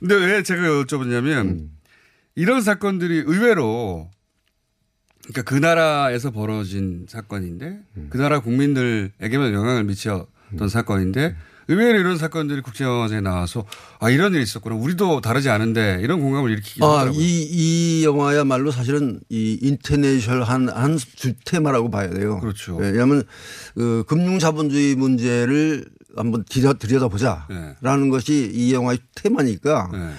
[0.00, 1.68] 근데 왜 제가 여쭤봤냐면
[2.34, 4.10] 이런 사건들이 의외로
[5.28, 11.34] 그러니까 그 나라에서 벌어진 사건인데 그 나라 국민들에게만 영향을 미쳤던 사건인데
[11.68, 13.64] 의외로 이런 사건들이 국제영화제에 나와서
[13.98, 17.20] 아 이런 일이 있었구나 우리도 다르지 않은데 이런 공감을 일으키기도 아, 하더라고요.
[17.22, 22.38] 이, 이 영화야말로 사실은 이 인터내셔널한 한 주테마라고 봐야 돼요.
[22.40, 22.76] 그렇죠.
[22.76, 23.22] 왜냐하면
[23.74, 30.10] 그 금융 자본주의 문제를 한번 들여, 들여다보자라는 것이 이 영화의 테마니까 네.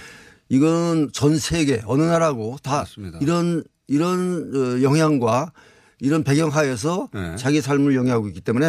[0.50, 3.20] 이건 전 세계 어느 나라고 다 맞습니다.
[3.22, 5.52] 이런 이런 어, 영향과
[6.00, 7.36] 이런 배경 하에서 네.
[7.38, 8.68] 자기 삶을 영위하고 있기 때문에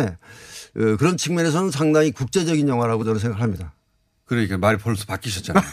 [0.76, 3.72] 어, 그런 측면에서는 상당히 국제적인 영화라고 저는 생각합니다.
[4.26, 5.64] 그러니까 말이 벌써 바뀌셨잖아요.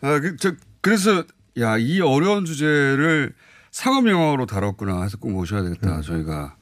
[0.00, 1.24] 아, 그, 저, 그래서,
[1.58, 3.34] 야, 이 어려운 주제를
[3.70, 6.00] 상업 영화로 다뤘구나 해서 꼭 모셔야 되겠다.
[6.00, 6.56] 저희가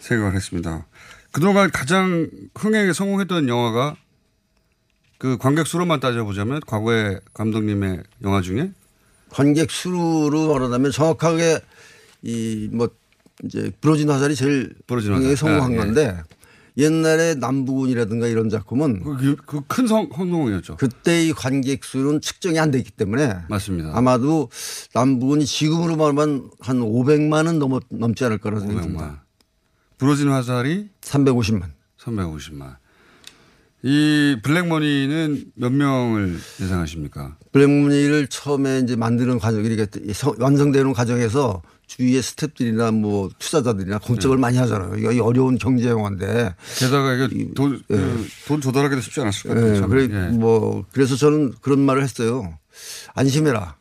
[0.00, 0.86] 생각을 했습니다.
[1.30, 3.96] 그동안 가장 흥행에 성공했던 영화가
[5.18, 8.70] 그 관객 수로만 따져보자면 과거의 감독님의 영화 중에
[9.30, 11.60] 관객 수로 말하자면 정확하게
[12.22, 12.88] 이 뭐
[13.44, 15.36] 이제 부러진 화살이 제일 부러진 화살.
[15.36, 15.76] 성공한 아, 예.
[15.78, 16.20] 건데
[16.76, 19.02] 옛날에 남부군이라든가 이런 작품은
[19.46, 20.76] 그큰 성공이었죠.
[20.76, 23.96] 그때의 관객 수는 측정이 안 되기 때문에 맞습니다.
[23.96, 24.48] 아마도
[24.94, 29.24] 남부군이 지금으로 말하면 한 500만은 넘어, 넘지 않을 거라는 생각이 듭니다.
[29.98, 31.64] 부러진 화살이 350만.
[32.00, 32.76] 350만.
[33.82, 37.36] 이 블랙머니는 몇 명을 예상하십니까?
[37.52, 39.86] 블랙머니를 처음에 이제 만드는 과정, 이렇게
[40.38, 44.40] 완성되는 과정에서 주위의 스탭들이나 뭐 투자자들이나 공적을 네.
[44.40, 44.96] 많이 하잖아요.
[44.96, 46.54] 이거 어려운 경제 영화인데.
[46.78, 47.96] 게다가 이게 돈, 예.
[47.96, 49.80] 그, 돈 조달하기도 쉽지 않았을 것 예, 같아요.
[49.80, 49.88] 참.
[49.90, 50.36] 그래, 예.
[50.36, 52.58] 뭐, 그래서 저는 그런 말을 했어요.
[53.14, 53.77] 안심해라.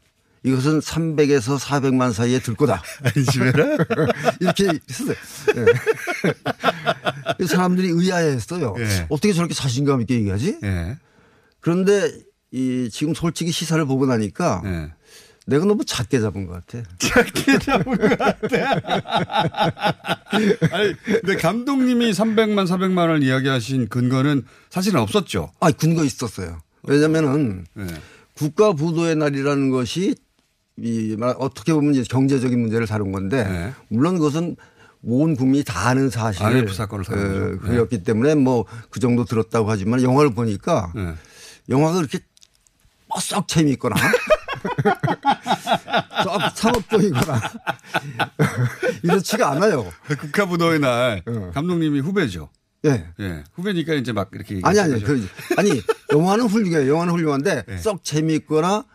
[0.47, 2.81] 이것은 300에서 400만 사이에 들 거다.
[3.03, 3.77] 안심해라?
[4.39, 5.15] 이렇게 했어요.
[7.39, 7.43] 예.
[7.45, 8.73] 사람들이 의아해 했어요.
[8.79, 9.07] 예.
[9.09, 10.59] 어떻게 저렇게 자신감 있게 얘기하지?
[10.63, 10.97] 예.
[11.59, 12.11] 그런데
[12.51, 14.93] 이 지금 솔직히 시사를 보고 나니까 예.
[15.47, 16.87] 내가 너무 작게 잡은 것 같아.
[16.97, 18.81] 작게 잡은 것 같아.
[20.71, 25.51] 아니, 근데 감독님이 300만, 400만 원을 이야기하신 근거는 사실은 없었죠.
[25.61, 26.59] 아, 근거 있었어요.
[26.83, 27.85] 왜냐면은 예.
[28.33, 30.15] 국가 부도의 날이라는 것이
[30.81, 33.73] 이 말- 어떻게 보면 이제 경제적인 문제를 다룬 건데 네.
[33.89, 34.55] 물론 그것은
[35.03, 37.61] 온 국민이 다 아는 사실 IMF 사건을 다룬 거죠.
[37.65, 37.69] 네.
[37.69, 41.13] 그였기 때문에 뭐 그 정도 들었다고 하지만 영화를 보니까 예.
[41.69, 42.19] 영화가 그렇게
[43.21, 43.95] 썩 재미있거나
[46.23, 47.41] 썩 상업적이거나
[49.03, 49.91] 이렇지가 않아요.
[50.19, 51.51] 국가 부도의 날 어.
[51.53, 52.49] 감독님이 후배죠.
[52.85, 53.05] 예.
[53.19, 53.43] 예.
[53.55, 54.59] 후배니까 이제 막 이렇게.
[54.63, 55.27] 아니 아니 그.
[55.57, 56.91] 아니 영화는 훌륭해요.
[56.91, 58.85] 영화는 훌륭한데 썩 재미있거나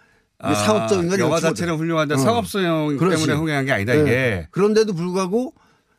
[0.43, 2.19] 아, 상업적인 건 영화 자체는 훌륭한데 어.
[2.19, 3.27] 상업성 그렇지.
[3.27, 4.01] 때문에 흥행한 게 아니다 예.
[4.01, 4.49] 이게.
[4.51, 5.55] 그런데도 불구하고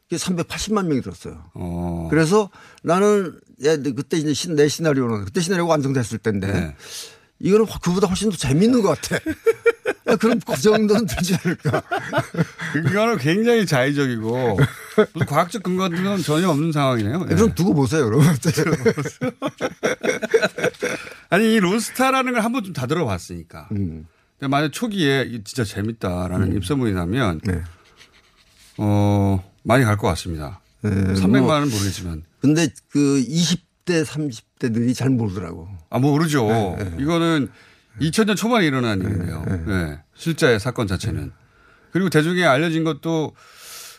[0.09, 1.45] 이게 380만 명이 들었어요.
[1.53, 2.07] 어.
[2.09, 2.49] 그래서
[2.83, 6.75] 나는 예, 그때 이제 신- 내 시나리오는 그때 시나리오가 완성됐을 때인데 네.
[7.39, 9.15] 이거는 그보다 훨씬 더 재밌는 것 같아.
[10.07, 11.81] 야, 그럼 그 정도는 되지 않을까.
[12.89, 14.57] 이거는 굉장히 자의적이고
[15.13, 17.25] 무슨 과학적 근거 같은 건 전혀 없는 상황이네요.
[17.31, 17.35] 예.
[17.35, 18.27] 그럼 두고 보세요, 여러분.
[21.29, 23.69] 아니 이 론스타라는 걸 한 번쯤 다 들어봤으니까.
[23.71, 24.05] 음.
[24.43, 27.61] 근데 만약 초기에 진짜 재밌다라는 입소문이 나면 네.
[28.77, 30.59] 어 많이 갈 것 같습니다.
[30.81, 32.23] 네, 300만은 뭐, 모르겠지만.
[32.41, 35.69] 근데 그 20대, 30대들이 잘 모르더라고.
[35.89, 36.45] 아 모르죠.
[36.49, 37.47] 네, 이거는
[38.01, 39.45] 2000년 초반에 일어난 일인데요.
[39.65, 41.31] 네, 실제 사건 자체는.
[41.93, 43.33] 그리고 대중에 알려진 것도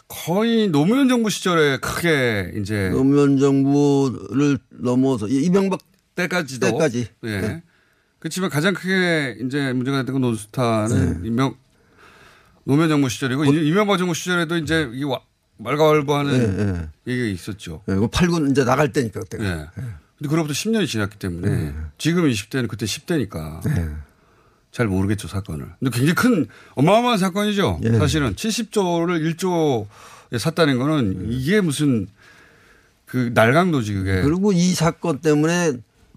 [0.08, 5.80] 거의 노무현 정부 시절에 크게 이제 노무현 정부를 넘어서 이- 이명박
[6.16, 7.08] 때까지도 때까지.
[7.24, 7.62] 예.
[8.24, 8.28] 네.
[8.28, 11.28] 그렇지만 가장 크게 이제 문제가 됐던 건 논스타는 네.
[11.28, 11.54] 이명
[12.64, 15.20] 노무현 정부 시절이고 이- 이명박 정부 시절에도 이제 이게 와-
[15.58, 16.62] 말가왈부하는 예,
[17.06, 17.12] 예.
[17.12, 17.82] 얘기가 있었죠.
[17.88, 19.44] 예, 그 8군 이제 나갈 때니까 그때가.
[19.44, 19.66] 예.
[19.76, 21.74] 근데 그로부터 10년이 지났기 때문에 네.
[21.98, 23.60] 지금 지금 20대는 그때 10대니까
[24.72, 25.66] 잘 모르겠죠 사건을.
[25.78, 27.80] 근데 굉장히 큰 어마어마한 사건이죠.
[27.84, 27.92] 예.
[27.98, 32.08] 사실은 70조를 1조에 샀다는 거는 이게 무슨
[33.04, 34.22] 그 날강도지 그게.
[34.22, 35.74] 그리고 이 사건 때문에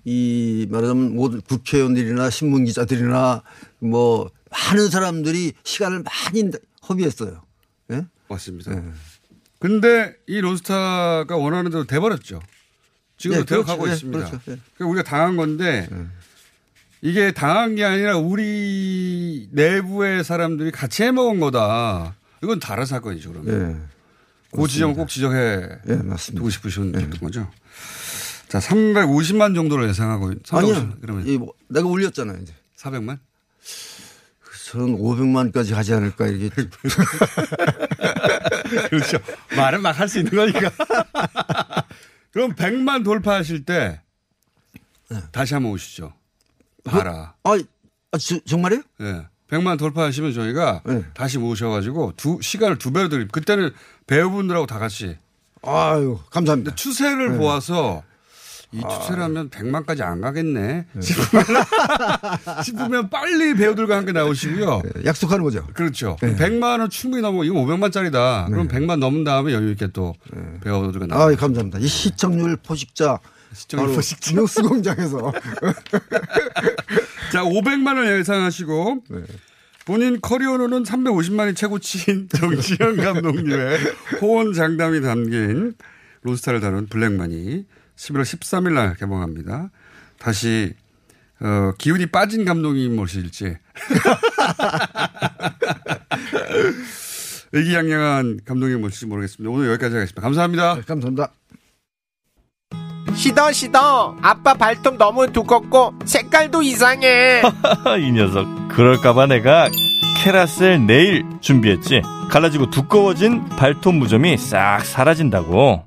[0.10, 3.44] 이 말하자면 모든 국회의원들이나 신문 기자들이나
[3.80, 6.50] 뭐 많은 사람들이 시간을 많이
[6.88, 7.44] 허비했어요.
[7.92, 8.06] 예?
[8.30, 8.72] 맞습니다.
[9.60, 12.40] 근데 이 론스타가 원하는 대로 돼버렸죠.
[13.18, 13.90] 지금도 네, 되어가고 그렇죠.
[13.90, 14.20] 예, 있습니다.
[14.30, 14.52] 그렇죠.
[14.52, 14.58] 예.
[14.76, 15.90] 그러니까 우리가 당한 건데
[17.02, 22.16] 이게 당한 게 아니라 우리 내부의 사람들이 같이 해먹은 거다.
[22.42, 23.34] 이건 다른 사건이죠.
[23.34, 23.72] 그러면.
[23.84, 23.98] 예.
[24.56, 26.40] 그 지점 꼭 지적해 예, 맞습니다.
[26.40, 27.52] 두고 싶으셨던 거죠.
[28.48, 30.94] 자, 350만 정도를 예상하고 350, 아니요.
[31.02, 32.38] 그러면 이 뭐, 내가 올렸잖아요.
[32.42, 32.54] 이제.
[32.78, 33.20] 400만?
[34.72, 36.50] 저는 500만까지 가지 않을까 이게.
[38.90, 39.18] 그렇죠.
[39.56, 40.72] 말은 막 할 수 있는 거니까.
[42.32, 44.02] 그럼 100만 돌파하실 때
[45.32, 46.14] 다시 한번 오시죠.
[46.84, 47.34] 봐라.
[47.44, 47.58] 아,
[48.12, 48.82] 아 저, 정말이요?
[49.02, 49.26] 예.
[49.50, 51.04] 100만 돌파하시면 저희가 네.
[51.14, 53.32] 다시 모셔가지고 두, 시간을 두 배로 드립니다.
[53.32, 53.72] 그때는
[54.06, 55.18] 배우분들하고 다 같이.
[55.64, 56.76] 아유, 감사합니다.
[56.76, 57.38] 추세를 네.
[57.38, 58.04] 보아서
[58.74, 60.86] 이 추세라면 100만까지 안 가겠네.
[61.00, 61.46] 싶으면,
[62.64, 64.82] 싶으면 빨리 배우들과 함께 나오시고요.
[65.06, 65.66] 약속하는 거죠.
[65.74, 66.18] 그렇죠.
[66.20, 67.44] 100만 원 충분히 넘어.
[67.44, 68.52] 이거 500만짜리다.
[68.52, 70.14] 그럼 100만 넘은 다음에 여유 있게 또
[70.64, 71.36] 배우들과 아, 나오고.
[71.38, 71.80] 감사합니다.
[71.80, 73.20] 이 시청률 포식자.
[73.54, 74.36] 시청률 포식자.
[74.36, 75.32] 뉴스 공장에서.
[77.32, 79.04] 자, 500만 원 예상하시고
[79.86, 83.80] 본인 커리어로는 350만이 최고치인 정지현 감독님의
[84.22, 85.74] 호언 장담이 담긴
[86.24, 87.66] 로스타를 다룬 블랙만이
[87.98, 89.70] 11월 13일 날 개봉합니다.
[90.20, 90.74] 다시
[91.40, 93.58] 어, 기운이 빠진 감독님 모실지
[97.52, 99.54] 의기양양한 감독님 모실지 모르겠습니다.
[99.54, 100.22] 오늘 여기까지 하겠습니다.
[100.22, 100.82] 감사합니다.
[100.82, 101.30] 감사합니다.
[103.16, 107.42] 시더 시더 아빠 발톱 너무 두껍고 색깔도 이상해
[108.00, 109.68] 이 녀석 그럴까봐 내가
[110.18, 115.87] 캐라셀 네일 준비했지 갈라지고 두꺼워진 발톱 무좀이 싹 사라진다고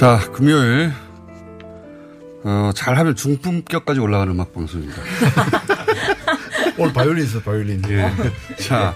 [0.00, 0.90] 자, 금요일
[2.42, 4.96] 어, 잘하면 중품격까지 올라가는 음악 방송입니다.
[6.78, 7.82] 오늘 바이올린 있어 바이올린.
[7.90, 8.10] 예.
[8.56, 8.94] 자,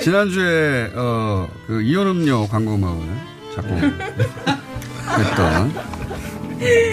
[0.00, 3.02] 지난주에 어, 그 이온음료 광고 음악을
[5.16, 5.74] 작곡했던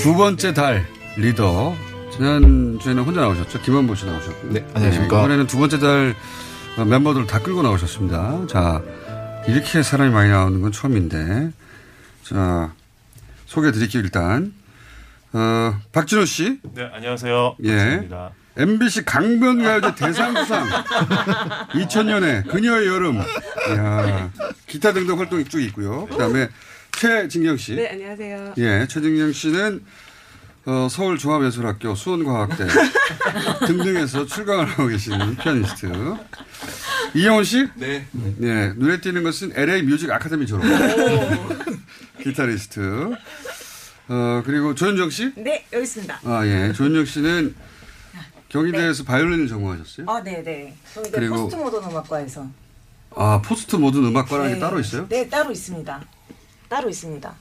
[0.02, 1.76] 두 번째 달 리더
[2.13, 3.62] 지난주에는 혼자 나오셨죠.
[3.62, 4.54] 김원보 씨 나오셨고.
[4.54, 5.19] 네, 안녕하십니까.
[5.19, 6.15] 이번에는 두 번째 달
[6.80, 8.47] 어, 멤버들을 다 끌고 나오셨습니다.
[8.50, 8.82] 자,
[9.47, 11.52] 이렇게 사람이 많이 나오는 건 처음인데.
[12.24, 12.71] 자,
[13.52, 14.54] 소개해 드릴게요, 일단.
[15.34, 16.60] 어, 박진호 씨.
[16.74, 17.58] 네, 안녕하세요.
[17.64, 17.76] 예.
[17.76, 18.32] 박진호입니다.
[18.58, 20.68] MBC 강변가요제 대상수상
[21.76, 23.20] 2000년에 그녀의 여름.
[23.70, 24.32] 이야,
[24.68, 26.06] 기타 등등 활동이 쭉 있고요.
[26.08, 26.48] 그다음에
[26.94, 27.76] 최진경 씨.
[27.76, 28.54] 네, 안녕하세요.
[28.58, 29.84] 예, 최진경 씨는
[30.65, 32.67] 어, 서울종합예술학교 수원과학대
[33.65, 35.91] 등등에서 출강을 하고 계시는 피아니스트.
[37.15, 37.67] 이영훈 씨?
[37.76, 38.06] 네.
[38.41, 40.63] 예, 눈에 띄는 것은 LA 뮤직 아카데미 졸업.
[42.21, 43.12] 기타리스트.
[44.08, 45.32] 어, 그리고 조현정 씨?
[45.36, 46.19] 네, 여기 있습니다.
[46.26, 46.71] 아, 예.
[46.74, 47.56] 조현정 씨는
[48.50, 50.06] 경희대에서 바이올린을 전공하셨어요?
[50.10, 50.76] 아, 네, 네.
[51.12, 52.47] 그리고- 포스트 모던 음악과에서.
[53.15, 54.60] 아, 포스트 모던 음악과라는 게 네.
[54.60, 55.08] 따로 있어요?
[55.10, 56.02] 네, 따로 있습니다.
[56.69, 57.34] 따로 있습니다.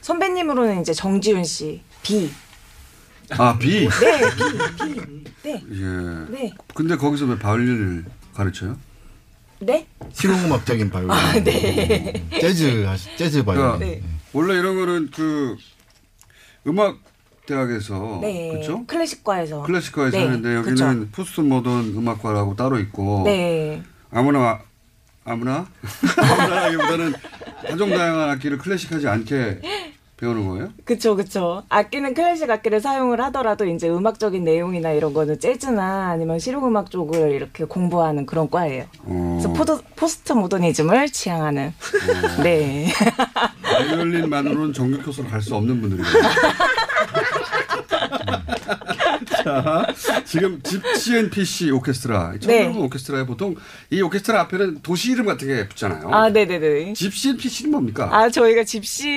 [0.00, 2.30] 선배님으로는 이제 정지훈 씨, 비.
[3.38, 3.88] 아, 비?
[3.88, 5.24] 네, 비, 비.
[5.44, 5.64] 네.
[5.72, 5.84] 예.
[6.32, 6.52] 네.
[6.74, 8.76] 근데 거기서 왜 바이올린을 가르쳐요?
[9.60, 9.86] 네?
[10.12, 11.10] 실용음악적인 바이올린.
[11.12, 12.12] 아, 네.
[12.40, 13.78] 재즈 하시- 재즈 바이올린.
[13.78, 15.56] 그러니까 원래 이런 거는 그
[16.66, 16.98] 음악
[17.46, 18.48] 대학에서 네.
[18.50, 18.84] 그렇죠?
[18.86, 19.62] 클래식과에서.
[19.62, 21.08] 클래식과에서 네, 하는데 여기는 그쵸.
[21.12, 23.82] 포스트 모던 음악과라고 따로 있고 네.
[24.10, 24.60] 아무나
[25.24, 25.66] 아무나
[26.16, 27.14] 아무나라기보다는
[27.68, 29.60] 다종 다양한 악기를 클래식하지 않게
[30.20, 30.68] 배우는 거예요?
[30.84, 31.62] 그쵸, 그쵸.
[31.70, 37.64] 악기는 클래식 악기를 사용을 하더라도 이제 음악적인 내용이나 이런 거는 재즈나 아니면 실용음악 쪽을 이렇게
[37.64, 38.84] 공부하는 그런 과예요.
[39.04, 39.40] 어.
[39.42, 41.72] 그래서 포스트 모더니즘을 지향하는.
[42.42, 42.92] 네.
[43.62, 46.06] 바이올린만으로는 정규 교수로 갈 수 없는 분들이에요.
[49.44, 49.86] 자,
[50.24, 52.34] 지금 집시앤PC 오케스트라.
[52.40, 52.66] 처음 네.
[52.78, 53.54] 오케스트라에 보통
[53.90, 56.08] 이 오케스트라 앞에는 도시 이름 같은 게 붙잖아요.
[56.12, 56.92] 아, 네네네.
[56.94, 58.08] 집시앤PC는 뭡니까?
[58.12, 59.08] 아, 저희가 집시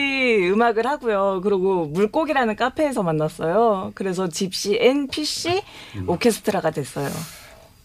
[0.51, 1.41] 음악을 하고요.
[1.43, 3.91] 그리고 물고기라는 카페에서 만났어요.
[3.95, 5.61] 그래서 집시 NPC
[5.95, 6.09] 음.
[6.09, 7.09] 오케스트라가 됐어요.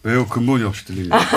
[0.01, 1.19] 매우 근본이 없이 들립니다.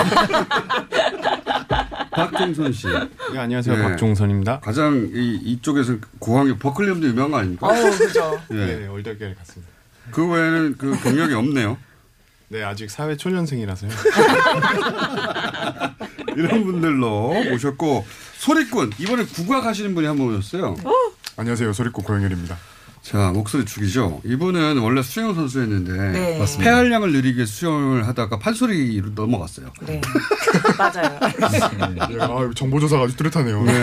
[2.11, 2.87] 박종선 씨.
[3.33, 3.75] 네, 안녕하세요.
[3.75, 4.59] 박종선입니다.
[4.61, 7.67] 가장 이, 이쪽에서 고학교 버클리 음도 유명한 거 아닙니까?
[7.67, 8.39] 어우, 그죠.
[8.51, 8.55] 예.
[8.55, 9.72] 네, 월드학교에 갔습니다.
[10.11, 11.77] 그 외에는 그 경력이 없네요.
[12.49, 13.89] 네, 아직 사회 초년생이라서요.
[16.35, 18.05] 이런 분들로 모셨고
[18.37, 20.75] 소리꾼 이번에 국악 하시는 분이 한 분 오셨어요.
[21.37, 21.73] 안녕하세요.
[21.73, 22.57] 소리꽃 고영일입니다.
[23.03, 24.21] 자 목소리 죽이죠.
[24.23, 26.39] 이분은 원래 수영 선수였는데 네.
[26.39, 26.71] 맞습니다.
[26.71, 29.73] 폐활량을 늘리기 위해 수영을 하다가 판소리로 넘어갔어요.
[29.85, 29.99] 네.
[30.79, 31.19] 맞아요.
[32.21, 33.61] 아, 정보조사가 아주 뚜렷하네요.
[33.63, 33.73] 네.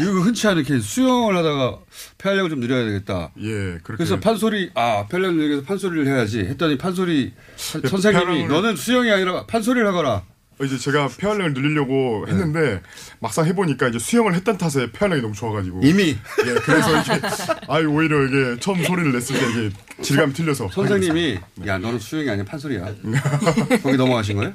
[0.00, 1.80] 이거 흔치 않은 수영을 하다가
[2.16, 3.30] 폐활량을 좀 늘려야 되겠다.
[3.42, 3.96] 예, 그렇게.
[3.98, 8.76] 그래서 판소리 아 폐활량 늘리기 위해서 판소리를 해야지 했더니 판소리 선- 예, 선생님이 폐활량을- 너는
[8.76, 10.22] 수영이 아니라 판소리를 하거라.
[10.60, 12.32] 어, 이제 제가 폐활량을 늘리려고 네.
[12.32, 12.82] 했는데
[13.18, 17.20] 막상 해보니까 이제 수영을 했던 탓에 폐활량이 너무 좋아가지고 이미 예 그래서 이게
[17.66, 19.70] 아이 오히려 이게 처음 소리를 냈을 때 이게
[20.02, 22.84] 질감이 틀려서 선생님이 야 너는 수영이 아니야 판소리야.
[23.82, 24.52] 거기 넘어가신 거예요?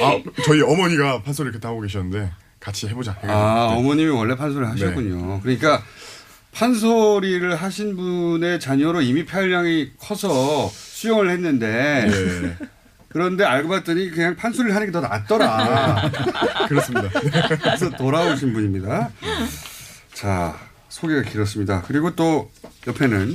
[0.00, 3.16] 아 저희 어머니가 판소리 그때 하고 계셨는데 같이 해보자.
[3.22, 5.40] 아, 어머님이 원래 판소리 하셨군요.
[5.40, 5.82] 그러니까
[6.52, 12.56] 판소리를 하신 분의 자녀로 이미 폐활량이 커서 수용을 했는데 네.
[13.12, 16.10] 그런데 알고 봤더니 그냥 판소리를 하는 게 더 낫더라.
[16.68, 17.08] 그렇습니다.
[17.60, 19.10] 그래서 돌아오신 분입니다.
[20.12, 20.56] 자,
[20.88, 21.82] 소개가 길었습니다.
[21.86, 22.50] 그리고 또
[22.86, 23.34] 옆에는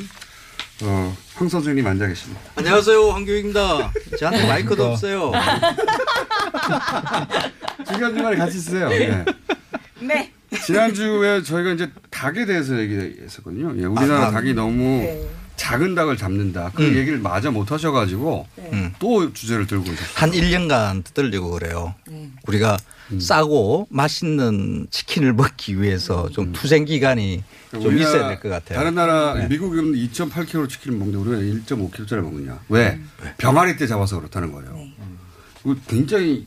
[0.84, 2.42] 어, 황 선생님 앉아 계십니다.
[2.56, 3.92] 안녕하세요 황교익입니다.
[4.20, 5.32] 저한테 마이크도 없어요.
[7.88, 8.90] 중간 중간에 같이 쓰세요.
[8.90, 9.26] 네.
[10.00, 10.32] 네.
[10.64, 13.74] 지난주에 저희가 이제 닭에 대해서 얘기했었거든요.
[13.82, 14.32] 예, 우리나라 아, 닭.
[14.32, 15.28] 닭이 너무 네.
[15.66, 16.72] 작은 닭을 잡는다.
[16.76, 16.96] 그 음.
[16.96, 18.94] 얘기를 마저 못 하셔가지고 음.
[19.00, 20.10] 또 주제를 들고 오셨어요.
[20.14, 21.96] 한 1년간 떠들려고 그래요.
[22.48, 22.78] 우리가
[23.12, 23.20] 음.
[23.20, 27.88] 싸고 맛있는 치킨을 먹기 위해서 좀 투쟁 기간이 좀 음.
[27.88, 28.78] 우리나라 있어야 될 것 같아요.
[28.78, 29.48] 다른 나라 네.
[29.48, 32.60] 미국은 2.8kg 치킨을 먹는데 우리가 1.5kg짜리 먹느냐?
[32.70, 32.90] 왜?
[32.92, 33.10] 음.
[33.40, 34.80] 병아리 때 잡아서 그렇다는 거예요.
[35.66, 36.46] 이거 굉장히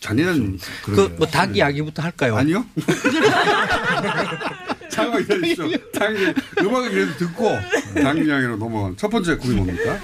[0.00, 2.36] 잔인한 그뭐 닭 이야기부터 할까요?
[2.36, 2.64] 아니요.
[4.90, 5.70] 잠깐만 기다리시죠.
[5.92, 7.58] 닭 이야기, 음악을 그래도 듣고
[8.02, 9.98] 닭 이야기로 넘어간 첫 번째 곡이 뭡니까?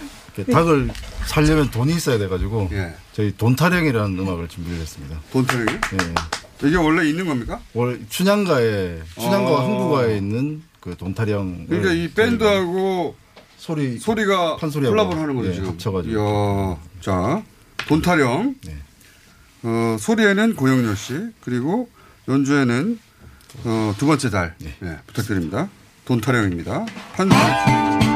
[0.53, 0.90] 닭을
[1.27, 2.94] 살려면 돈이 있어야 돼가지고 예.
[3.12, 5.18] 저희 돈타령이라는 음악을 준비를 했습니다.
[5.33, 5.81] 돈타령이요?
[5.94, 6.66] 예.
[6.68, 7.61] 이게 원래 있는 겁니까?
[7.75, 9.66] 월 춘향가에 춘향가와 어.
[9.66, 11.66] 흥부가에 있는 그 돈타령.
[11.68, 13.16] 그러니까 이 밴드하고
[13.57, 15.68] 소리 소리가 판소리하고 콜라보를 하는 거죠 예, 지금.
[15.70, 16.14] 합쳐가지고.
[16.14, 17.42] 이야, 자
[17.88, 18.57] 돈타령.
[18.64, 18.77] 네.
[19.62, 21.88] 어, 소리에는 고영렬 씨 그리고
[22.29, 22.99] 연주에는
[23.64, 25.69] 어, 두 번째 달 네, 부탁드립니다.
[26.05, 26.87] 돈 타령입니다.
[27.14, 28.16] 판소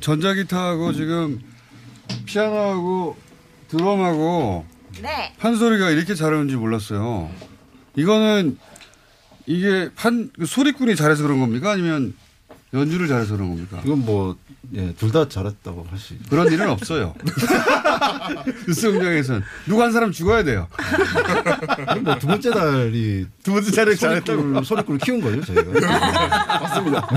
[0.00, 1.40] 전자기타하고 지금
[2.24, 3.16] 피아노하고
[3.68, 4.64] 드럼하고
[5.02, 5.32] 네.
[5.38, 7.30] 판소리가 이렇게 잘 어울리는지 몰랐어요.
[7.96, 8.58] 이거는
[9.46, 11.70] 이게 판그 소리꾼이 잘해서 그런 겁니까?
[11.72, 12.14] 아니면
[12.74, 13.80] 연주를 잘해서 그런 겁니까?
[13.84, 14.36] 이건 뭐,
[14.74, 16.18] 예, 둘 다 잘했다고 하시.
[16.28, 17.14] 그런 일은 없어요.
[18.66, 20.66] 뉴스 공장에선 누구 한 사람 죽어야 돼요.
[22.02, 24.62] 뭐 두 번째 달이 두 번째 달에 잘했다고.
[24.64, 25.80] 소리꿀 키운 거죠 저희가.
[26.60, 27.08] 맞습니다.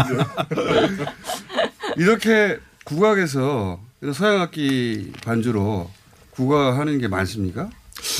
[1.97, 2.59] 이렇게
[2.89, 3.79] 국악에서
[4.13, 5.89] 서양악기 반주로
[6.31, 7.69] 국악하는 게 많습니까?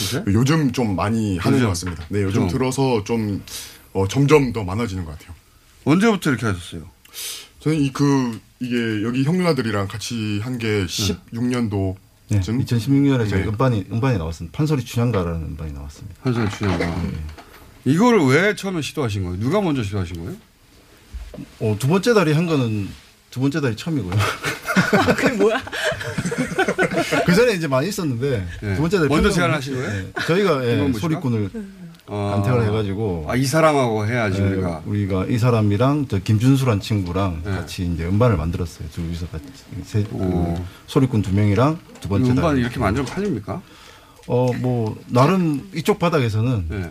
[0.02, 0.24] 요새?
[0.28, 1.66] 요즘 좀 많이 하는 요즘?
[1.68, 2.06] 것 같습니다.
[2.10, 2.50] 네, 요즘 좀.
[2.50, 3.44] 들어서 좀
[3.94, 5.34] 어, 점점 더 많아지는 것 같아요.
[5.86, 6.84] 언제부터 이렇게 하셨어요?
[7.62, 11.96] 저는 이 그 이게 여기 형 누나들이랑 같이 한 게 16년도쯤
[12.30, 13.48] 네, 2016년에 저희 네.
[13.48, 14.56] 음반이 음반이 나왔습니다.
[14.56, 16.16] 판소리 춘향가라는 음반이 나왔습니다.
[16.22, 17.02] 판소리 춘향가.
[17.86, 19.40] 이거를 왜 처음에 시도하신 거예요?
[19.40, 20.38] 누가 먼저 시도하신 거예요?
[21.62, 22.90] 어, 두 번째 달이 한 거는
[23.32, 24.12] 두 번째 달이 처음이고요.
[25.16, 25.62] 그게 뭐야?
[27.26, 28.76] 그 전에 이제 많이 있었는데 예.
[28.76, 29.90] 두 번째 달이 먼저 처음이었는데, 제안 하신 거예요?
[29.92, 30.22] 예.
[30.26, 31.00] 저희가 예, 김건모 씨가?
[31.00, 31.50] 소리꾼을
[32.12, 32.34] 아.
[32.38, 34.82] 안택을 해가지고 아, 이 사람하고 해야지 예, 우리가.
[34.86, 37.52] 우리가 이 사람이랑 저 김준수란 친구랑 네.
[37.52, 38.90] 같이 이제 음반을 만들었어요.
[38.90, 39.46] 둘이서 같이
[39.84, 40.58] 세, 그 오.
[40.88, 42.58] 소리꾼 두 명이랑 두 번째 음반 달.
[42.58, 43.62] 이렇게 만들면 팔립니까?
[44.28, 46.90] 어, 뭐 나름 이쪽 바닥에서는 네.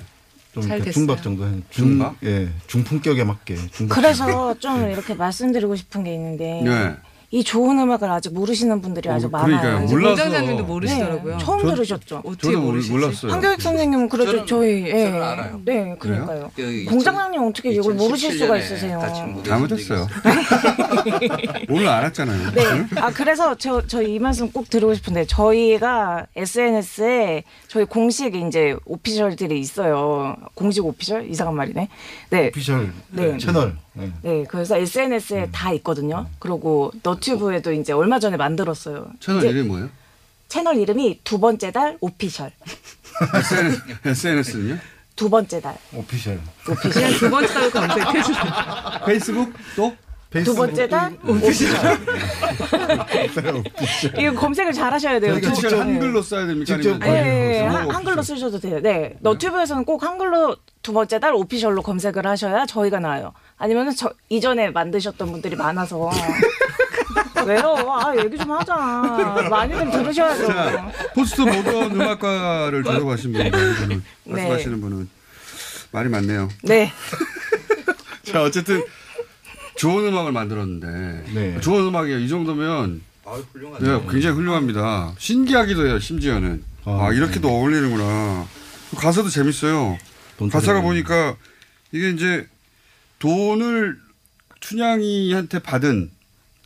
[0.55, 0.63] 좀.
[0.93, 2.17] 중박 정도 한 중 박?
[2.25, 6.97] 예, 중품격에 맞게 중박 그래서 좀 이렇게 말씀드리고 싶은 게 있는데 네.
[7.31, 9.61] 이 좋은 음악을 아직 모르시는 분들이 아주 어, 많아요.
[9.61, 9.87] 그러니까요.
[9.87, 11.37] 몰라서- 공장장님도 모르시더라고요.
[11.37, 12.23] 네, 처음 저- 들으셨죠?
[12.25, 12.91] 어떻게 저도 모르시지?
[12.93, 13.33] 몰랐어요.
[13.33, 15.05] 한교육 선생님은 그래도 저는- 저희 예.
[15.05, 15.61] 저는 알아요.
[15.63, 16.51] 네, 그러니까요.
[16.57, 18.99] 그 공장장님 어떻게 이걸 모르실 수가 2017년에 있으세요?
[18.99, 20.07] 같이 무대 잘못했어요.
[21.69, 22.51] 오늘 알았잖아요.
[22.53, 22.63] 네.
[22.97, 29.61] 아 그래서 저 저희 이 말씀 꼭 드리고 싶은데 저희가 SNS에 저희 공식 이제 오피셜들이
[29.61, 30.35] 있어요.
[30.55, 31.89] 공식 오피셜 이상한 말이네.
[32.31, 32.47] 네.
[32.49, 33.37] 오피셜 네.
[33.37, 33.77] 채널.
[33.99, 34.13] 네.
[34.23, 36.27] 네, 그래서 SNS에 다 있거든요.
[36.39, 39.07] 그리고 너튜브에도 이제 얼마 전에 만들었어요.
[39.21, 39.89] 채널 이제 이름이 뭐예요?
[40.49, 42.51] 채널 이름이 두 번째 달 오피셜.
[43.35, 44.79] SNS, SNS는요?
[45.17, 45.77] 두 번째 달.
[45.93, 46.41] 오피셜.
[46.71, 48.45] 오피셜 두 번째 달 검색해 주세요.
[49.07, 49.95] 페이스북 또?
[50.45, 52.05] 두 번째 달 오피셜.
[54.19, 55.35] 이거 검색을 잘 하셔야 돼요.
[55.35, 55.81] 그러니까 두- 직접 네.
[55.83, 56.77] 한글로 써야 됩니까?
[56.77, 57.95] 직접- 아니면 네, 네, 영어로 한- 오피셜?
[57.97, 58.81] 한글로 쓰셔도 돼요.
[58.81, 59.17] 네.
[59.21, 63.33] 너튜브에서는 꼭 한글로 두 번째 달 오피셜로 검색을 하셔야 저희가 나와요.
[63.59, 66.11] 아니면 저 이전에 만드셨던 분들이 많아서
[67.47, 67.75] 왜요?
[67.91, 68.75] 아 얘기 좀 하자.
[69.51, 70.47] 많이들 들으셔야죠.
[70.47, 73.89] 자, 포스트 모던 음악과를 졸업하신 분들, 분은
[74.25, 74.33] 네.
[74.33, 75.09] 말씀하시는 분은
[75.91, 76.49] 말이 많네요.
[76.63, 76.93] 네.
[78.25, 78.85] 자, 어쨌든
[79.77, 81.61] 좋은 음악을 만들었는데 네.
[81.61, 82.19] 좋은 음악이에요.
[82.19, 83.85] 이 정도면 아, 훌륭하죠.
[83.85, 85.15] 네, 굉장히 훌륭합니다.
[85.19, 85.99] 신기하기도 해요.
[85.99, 88.47] 심지어는 아, 아, 이렇게도 어울리는구나.
[88.97, 89.99] 가사도 재밌어요.
[90.37, 91.37] 돈 가사가 보니까
[91.93, 92.47] 이게 이제
[93.19, 93.99] 돈을
[94.61, 96.11] 춘향이한테 받은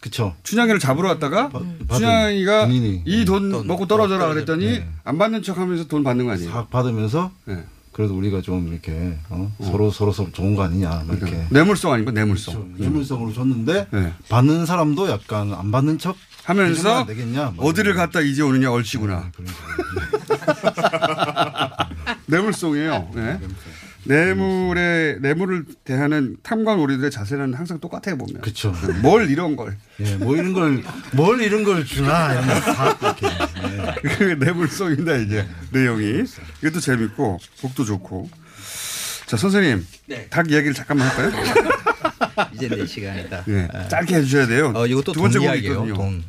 [0.01, 0.35] 그쵸.
[0.43, 4.35] 춘향이를 잡으러 왔다가 받은 춘향이가 군인이 이돈돈 먹고 떨어져라 떨어져.
[4.35, 4.89] 그랬더니 네.
[5.05, 6.51] 안 받는 척하면서 돈 받는 거 아니에요?
[6.51, 7.65] 싹 받으면서 네.
[7.93, 9.53] 그래도 우리가 좀 이렇게 어?
[9.63, 12.55] 서로 서로 서로 좋은 거 아니냐 뭐 이렇게 뇌물성 아닌가 뇌물성.
[12.55, 12.71] 그렇죠.
[12.79, 14.13] 뇌물성으로 줬는데 네.
[14.29, 19.31] 받는 사람도 약간 안 받는 척 하면서 안 되겠냐 뭐 어디를 갔다 이제 오느냐 얼씨구나.
[19.37, 19.49] 식으로.
[22.27, 23.11] 뇌물송이에요.
[23.15, 23.39] 네.
[24.05, 28.41] 뇌물에 뇌물을 대하는 탐관 우리들의 자세는 항상 똑같아요 보면.
[28.41, 28.75] 그쵸.
[29.03, 29.77] 뭘 이런 걸.
[30.01, 30.83] 예, 뭐 이런 걸,
[31.13, 33.27] 뭘 이런 걸 주나, 이렇게.
[33.27, 34.09] 예.
[34.17, 36.25] 그 뇌물송인다 이게 내용이.
[36.63, 38.29] 이것도 재밌고 곡도 좋고.
[39.27, 40.27] 자 선생님 네.
[40.29, 41.33] 닭 이야기를 잠깐만 할까요?
[42.55, 43.45] 이제 내 시간이다.
[43.49, 43.89] 예, 아.
[43.89, 44.73] 짧게 해주셔야 돼요.
[44.75, 45.73] 어, 이것도 두 번째 돈 이야기예요.
[45.73, 45.95] 있거든요.
[45.95, 46.25] 돈.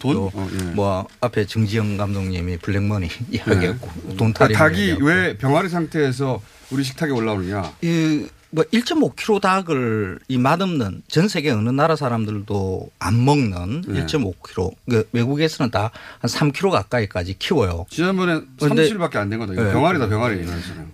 [0.00, 0.14] 돈?
[0.14, 0.64] 또 어, 예.
[0.72, 4.58] 뭐 앞에 정지영 감독님이 블랙머니 이야기했고 돈탈이 네.
[4.58, 6.40] 닭이 왜 병아리 상태에서
[6.70, 7.72] 우리 식탁에 올라오느냐?
[7.82, 14.06] 이뭐 1.5kg 닭을 이 맛없는 전 세계 어느 나라 사람들도 안 먹는 네.
[14.06, 14.74] 1.5kg.
[14.88, 15.90] 그 외국에서는 다
[16.20, 17.86] 한 3kg 가까이까지 키워요.
[17.90, 19.52] 지난번에 근데- 30일밖에 안 된 거다.
[19.54, 19.72] 네.
[19.72, 20.44] 병아리다 병아리.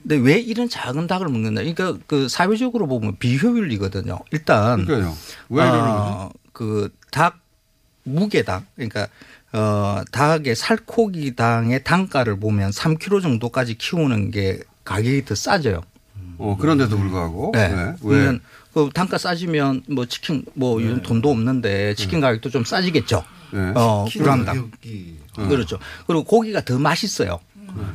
[0.03, 1.61] 근데 왜 이런 작은 닭을 먹는다?
[1.63, 4.19] 그러니까 그 사회적으로 보면 비효율이거든요.
[4.31, 5.15] 일단 그러니까요.
[5.51, 7.39] 왜 이러는 어, 그닭
[8.05, 9.09] 무게당 그러니까
[9.53, 15.83] 어 닭의 살코기당의 단가를 보면 3kg 정도까지 키우는 게 가격이 더 싸져요.
[16.39, 17.53] 어, 그런데도 불구하고.
[17.55, 17.69] 네.
[17.69, 17.95] 네.
[18.03, 18.19] 왜?
[18.19, 18.41] 그러면
[18.73, 23.23] 그 단가 싸지면 뭐 치킨 뭐 이런 돈도 없는데 치킨 가격도 좀 싸지겠죠.
[23.53, 23.73] 네.
[23.75, 24.07] 어.
[24.25, 25.79] 가격이 그렇죠.
[26.07, 27.41] 그리고 고기가 더 맛있어요.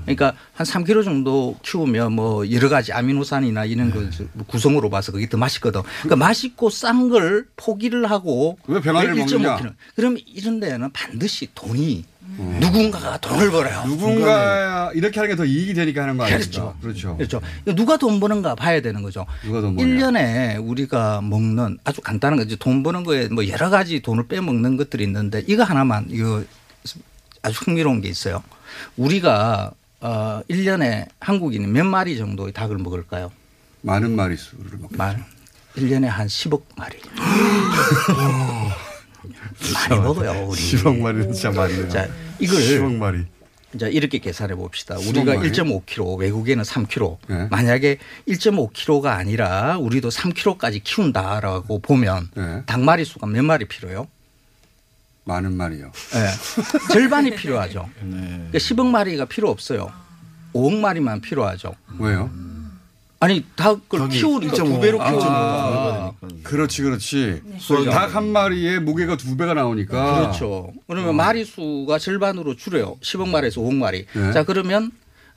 [0.05, 4.09] 그러니까 한 3kg 정도 키우면 뭐 여러 가지 아미노산이나 이런 그
[4.47, 5.81] 구성으로 봐서 그게 더 맛있거든.
[6.01, 9.57] 그러니까 맛있고 싼 걸 포기를 하고 왜 병아리를 왜1.5 먹느냐?
[9.57, 9.73] kg?
[9.95, 12.05] 그럼 이런 데는 반드시 돈이
[12.59, 13.83] 누군가가 돈을 벌어요.
[13.85, 16.75] 누군가 이렇게 하는 게 더 이익이 되니까 하는 거 아니죠?
[16.81, 17.15] 그렇죠.
[17.17, 17.41] 그렇죠.
[17.41, 17.75] 그렇죠.
[17.75, 19.25] 누가 돈 버는가 봐야 되는 거죠.
[19.43, 19.87] 누가 돈 버냐?
[19.87, 22.57] 1년에 우리가 먹는 아주 간단한 거지.
[22.57, 26.43] 돈 버는 거에 뭐 여러 가지 돈을 빼먹는 것들이 있는데 이거 하나만 이거
[27.41, 28.43] 아주 흥미로운 게 있어요.
[28.97, 33.31] 우리가 어 1년에 한국인이 몇 마리 정도의 닭을 먹을까요?
[33.81, 34.89] 많은 마리 수를 먹.
[34.95, 35.23] 말
[35.75, 36.97] 1년에 한 10억 마리.
[39.73, 40.59] 많이 먹어요, 우리.
[40.59, 41.89] 10억 마리는 진짜 많네요.
[41.89, 42.07] 자,
[42.39, 43.25] 이걸 10억 마리.
[43.79, 44.95] 자, 이렇게 계산해 봅시다.
[44.95, 45.51] 10억 우리가 마리?
[45.51, 47.17] 1.5kg, 외국에는 3kg.
[47.27, 47.47] 네.
[47.49, 47.97] 만약에
[48.27, 52.63] 1.5kg가 아니라 우리도 3kg까지 키운다라고 보면 네.
[52.65, 54.07] 닭 마리 수가 몇 마리 필요해요?
[55.23, 55.91] 많은 말이요.
[56.15, 56.91] 예.
[56.91, 57.87] 절반이 필요하죠.
[57.99, 59.91] 그러니까 10억 마리가 필요 없어요.
[60.53, 61.75] 5억 마리만 필요하죠.
[61.99, 62.29] 왜요?
[63.21, 66.41] 아니 닭을 키우니까 1.5, 두 배로 아, 키우는 아, 거죠.
[66.41, 67.41] 그렇지, 그렇지.
[67.59, 70.21] 수확이 안닭한 마리의 무게가 두 배가 나오니까.
[70.21, 70.73] 그렇죠.
[70.87, 72.97] 그러면 마리 수가 절반으로 줄여요.
[72.99, 74.07] 10억 마리에서 5억 마리.
[74.11, 74.33] 네.
[74.33, 74.91] 자 그러면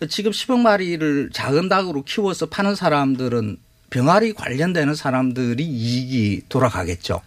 [0.09, 3.59] 지금 10억 마리를 작은 닭으로 키워서 파는 사람들은
[3.91, 7.21] 병아리 관련되는 사람들이 이익이 돌아가겠죠.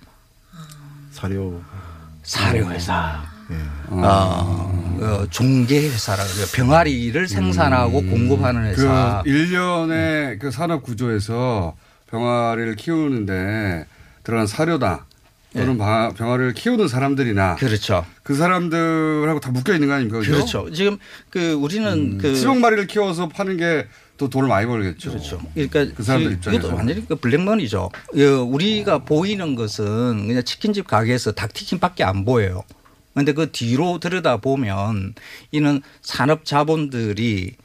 [1.11, 1.61] 사료
[2.23, 3.26] 사료 회사.
[3.51, 3.55] 예.
[3.89, 6.45] 어, 어, 종계 회사라 그래요.
[6.53, 9.21] 병아리를 생산하고 공급하는 회사.
[9.23, 11.75] 그 일련의 그 산업 구조에서
[12.09, 13.85] 병아리를 키우는데
[14.23, 15.05] 들어간 사료다.
[15.53, 17.65] 또는 바- 병아리를 키우는 사람들이나 예.
[17.65, 18.05] 그렇죠.
[18.21, 20.19] 그 사람들하고 다 묶여 있는 거 아닙니까?
[20.19, 20.31] 그죠?
[20.33, 20.71] 그렇죠.
[20.71, 20.97] 지금
[21.29, 25.09] 그 우리는 그 10억 마리를 키워서 파는 게더 돈을 많이 벌겠죠.
[25.11, 25.41] 그렇죠.
[25.55, 26.59] 그러니까 그 사람들 그- 입장에서.
[26.59, 27.79] 이것도 완전히 그 블랙머니죠.
[27.89, 32.63] 어, 우리가 보이는 것은 그냥 치킨집 가게에서 닭 튀김밖에 안 보여요.
[33.17, 35.15] 그런데 그 뒤로 들여다 보면
[35.51, 37.55] 이는 산업 자본들이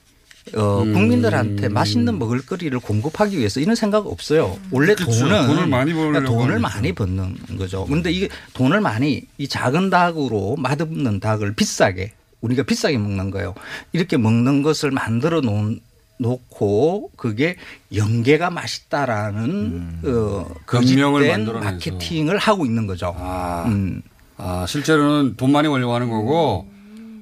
[0.56, 0.94] 어, 음.
[0.94, 4.58] 국민들한테 맛있는 먹을거리를 공급하기 위해서 이런 생각 없어요.
[4.70, 5.28] 원래 그렇죠.
[5.28, 7.84] 돈은 돈을 많이 벌려고 돈을 하는 많이 버는 거죠.
[7.84, 13.54] 그런데 이게 돈을 많이 이 작은 닭으로 맛없는 닭을 비싸게 우리가 비싸게 먹는 거예요.
[13.92, 15.80] 이렇게 먹는 것을 만들어 놓은
[16.16, 17.56] 놓고 그게
[17.94, 21.60] 연계가 맛있다라는 어, 변명을 거짓된.
[21.60, 23.14] 마케팅을 하고 있는 거죠.
[23.18, 24.02] 아, 음.
[24.36, 26.68] 아, 실제로는 돈 많이 벌려고 하는 거고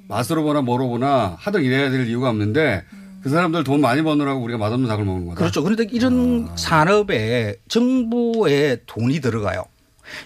[0.09, 2.85] 맛으로 보나 뭐로 보나 하등 이래야 될 이유가 없는데
[3.23, 5.39] 그 사람들 돈 많이 버느라고 우리가 맛없는 닭을 먹는 거다.
[5.39, 5.63] 그렇죠.
[5.63, 6.57] 그런데 이런 아.
[6.57, 9.65] 산업에 정부의 돈이 들어가요.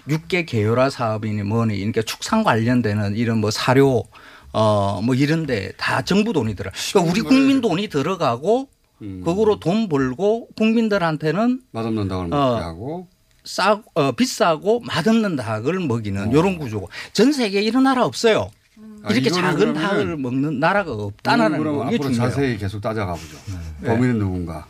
[0.09, 4.03] 육계 계열화 사업이니 뭐니 그러니까 축산 관련되는 이런 뭐 사료
[4.53, 6.71] 어 뭐 이런데 다 정부 돈이 들어.
[6.93, 8.69] 그러니까 우리 국민 돈이 들어가고
[9.01, 9.21] 음.
[9.25, 13.07] 그거로 돈 벌고 국민들한테는 맛없는 닭을 먹게 어, 하고
[13.45, 18.49] 싸 어, 비싸고 맛없는 닭을 먹이는 이런 구조고 전 세계에 이런 나라 없어요.
[19.03, 22.29] 아, 이렇게 이거는 작은 닭을 먹는 나라가 없다는 거 이게 앞으로 중요해요.
[22.29, 23.37] 자세히 계속 따져가 보죠.
[23.81, 23.87] 네.
[23.87, 24.65] 범인은 누군가.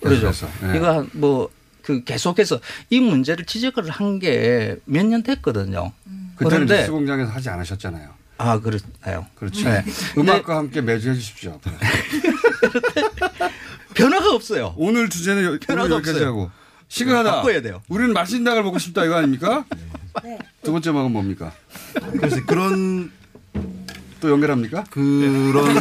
[0.00, 0.28] 그렇죠.
[0.30, 0.72] 계속해서.
[0.72, 0.76] 예.
[0.78, 1.50] 이거 뭐
[1.84, 5.92] 그 계속해서 이 문제를 지적을 한 게 몇 년 됐거든요.
[6.36, 8.08] 그때는 그런데 뉴스 공장에서 하지 않으셨잖아요.
[8.38, 9.26] 아 그렇나요?
[9.34, 9.68] 그렇죠.
[9.68, 9.84] 네.
[10.16, 11.60] 음악과 함께 매주 해 주십시오.
[13.94, 14.74] 변화가 없어요.
[14.76, 16.28] 오늘 주제는 여- 오늘 변화가 여기까지 없어요.
[16.28, 16.50] 하고
[16.88, 17.36] 시간하다.
[17.36, 17.82] 바꿔야 돼요.
[17.88, 19.64] 우리는 맛있는 닭을 먹고 싶다 이거 아닙니까?
[20.62, 21.52] 두 번째 먹은 뭡니까?
[22.12, 23.10] 그래서 그런
[24.20, 24.84] 또 연결합니까?
[24.90, 25.74] 그런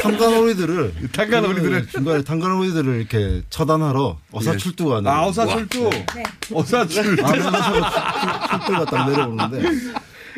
[0.00, 5.90] 탄간오리들을 탄간오리들을 그 중간에 탄간오리들을 이렇게 처단하러 어사출두가 아, 어사출두.
[5.90, 6.06] 네.
[6.52, 7.16] 어사출두.
[7.16, 9.62] 출두가 딱 내려오는데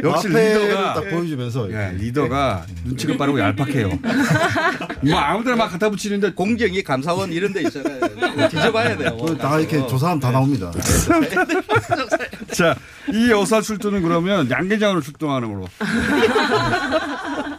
[0.03, 3.88] 역시 리더가 딱 보여주면서 예, 리더가 눈치가 빠르고 얄팍해요.
[5.03, 8.01] 뭐 아무데나 막 갖다 붙이는데 공정위 감사원 이런 데 있잖아요.
[8.49, 9.16] 뒤져봐야 돼요.
[9.16, 10.72] 그다 이렇게 조사하면 다 나옵니다.
[12.53, 12.74] 자,
[13.12, 15.66] 이 어사출두는 그러면 양계장으로 출동하는 걸로.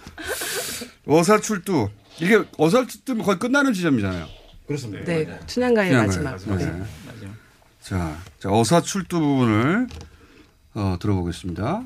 [1.06, 1.90] 어사 출두.
[2.20, 4.28] 이게 어사 출두면 거의 끝나는 지점이잖아요.
[4.68, 5.04] 그렇습니다.
[5.06, 6.58] 네, 춘향가의 춘향가의 마지막.
[6.58, 6.66] 네.
[6.66, 6.84] 네.
[7.82, 9.88] 자, 자, 어사 출두 부분을
[10.76, 11.84] 어, 들어보겠습니다.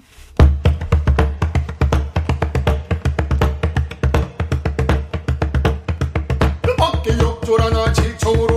[7.47, 8.56] 역조라나 질청으로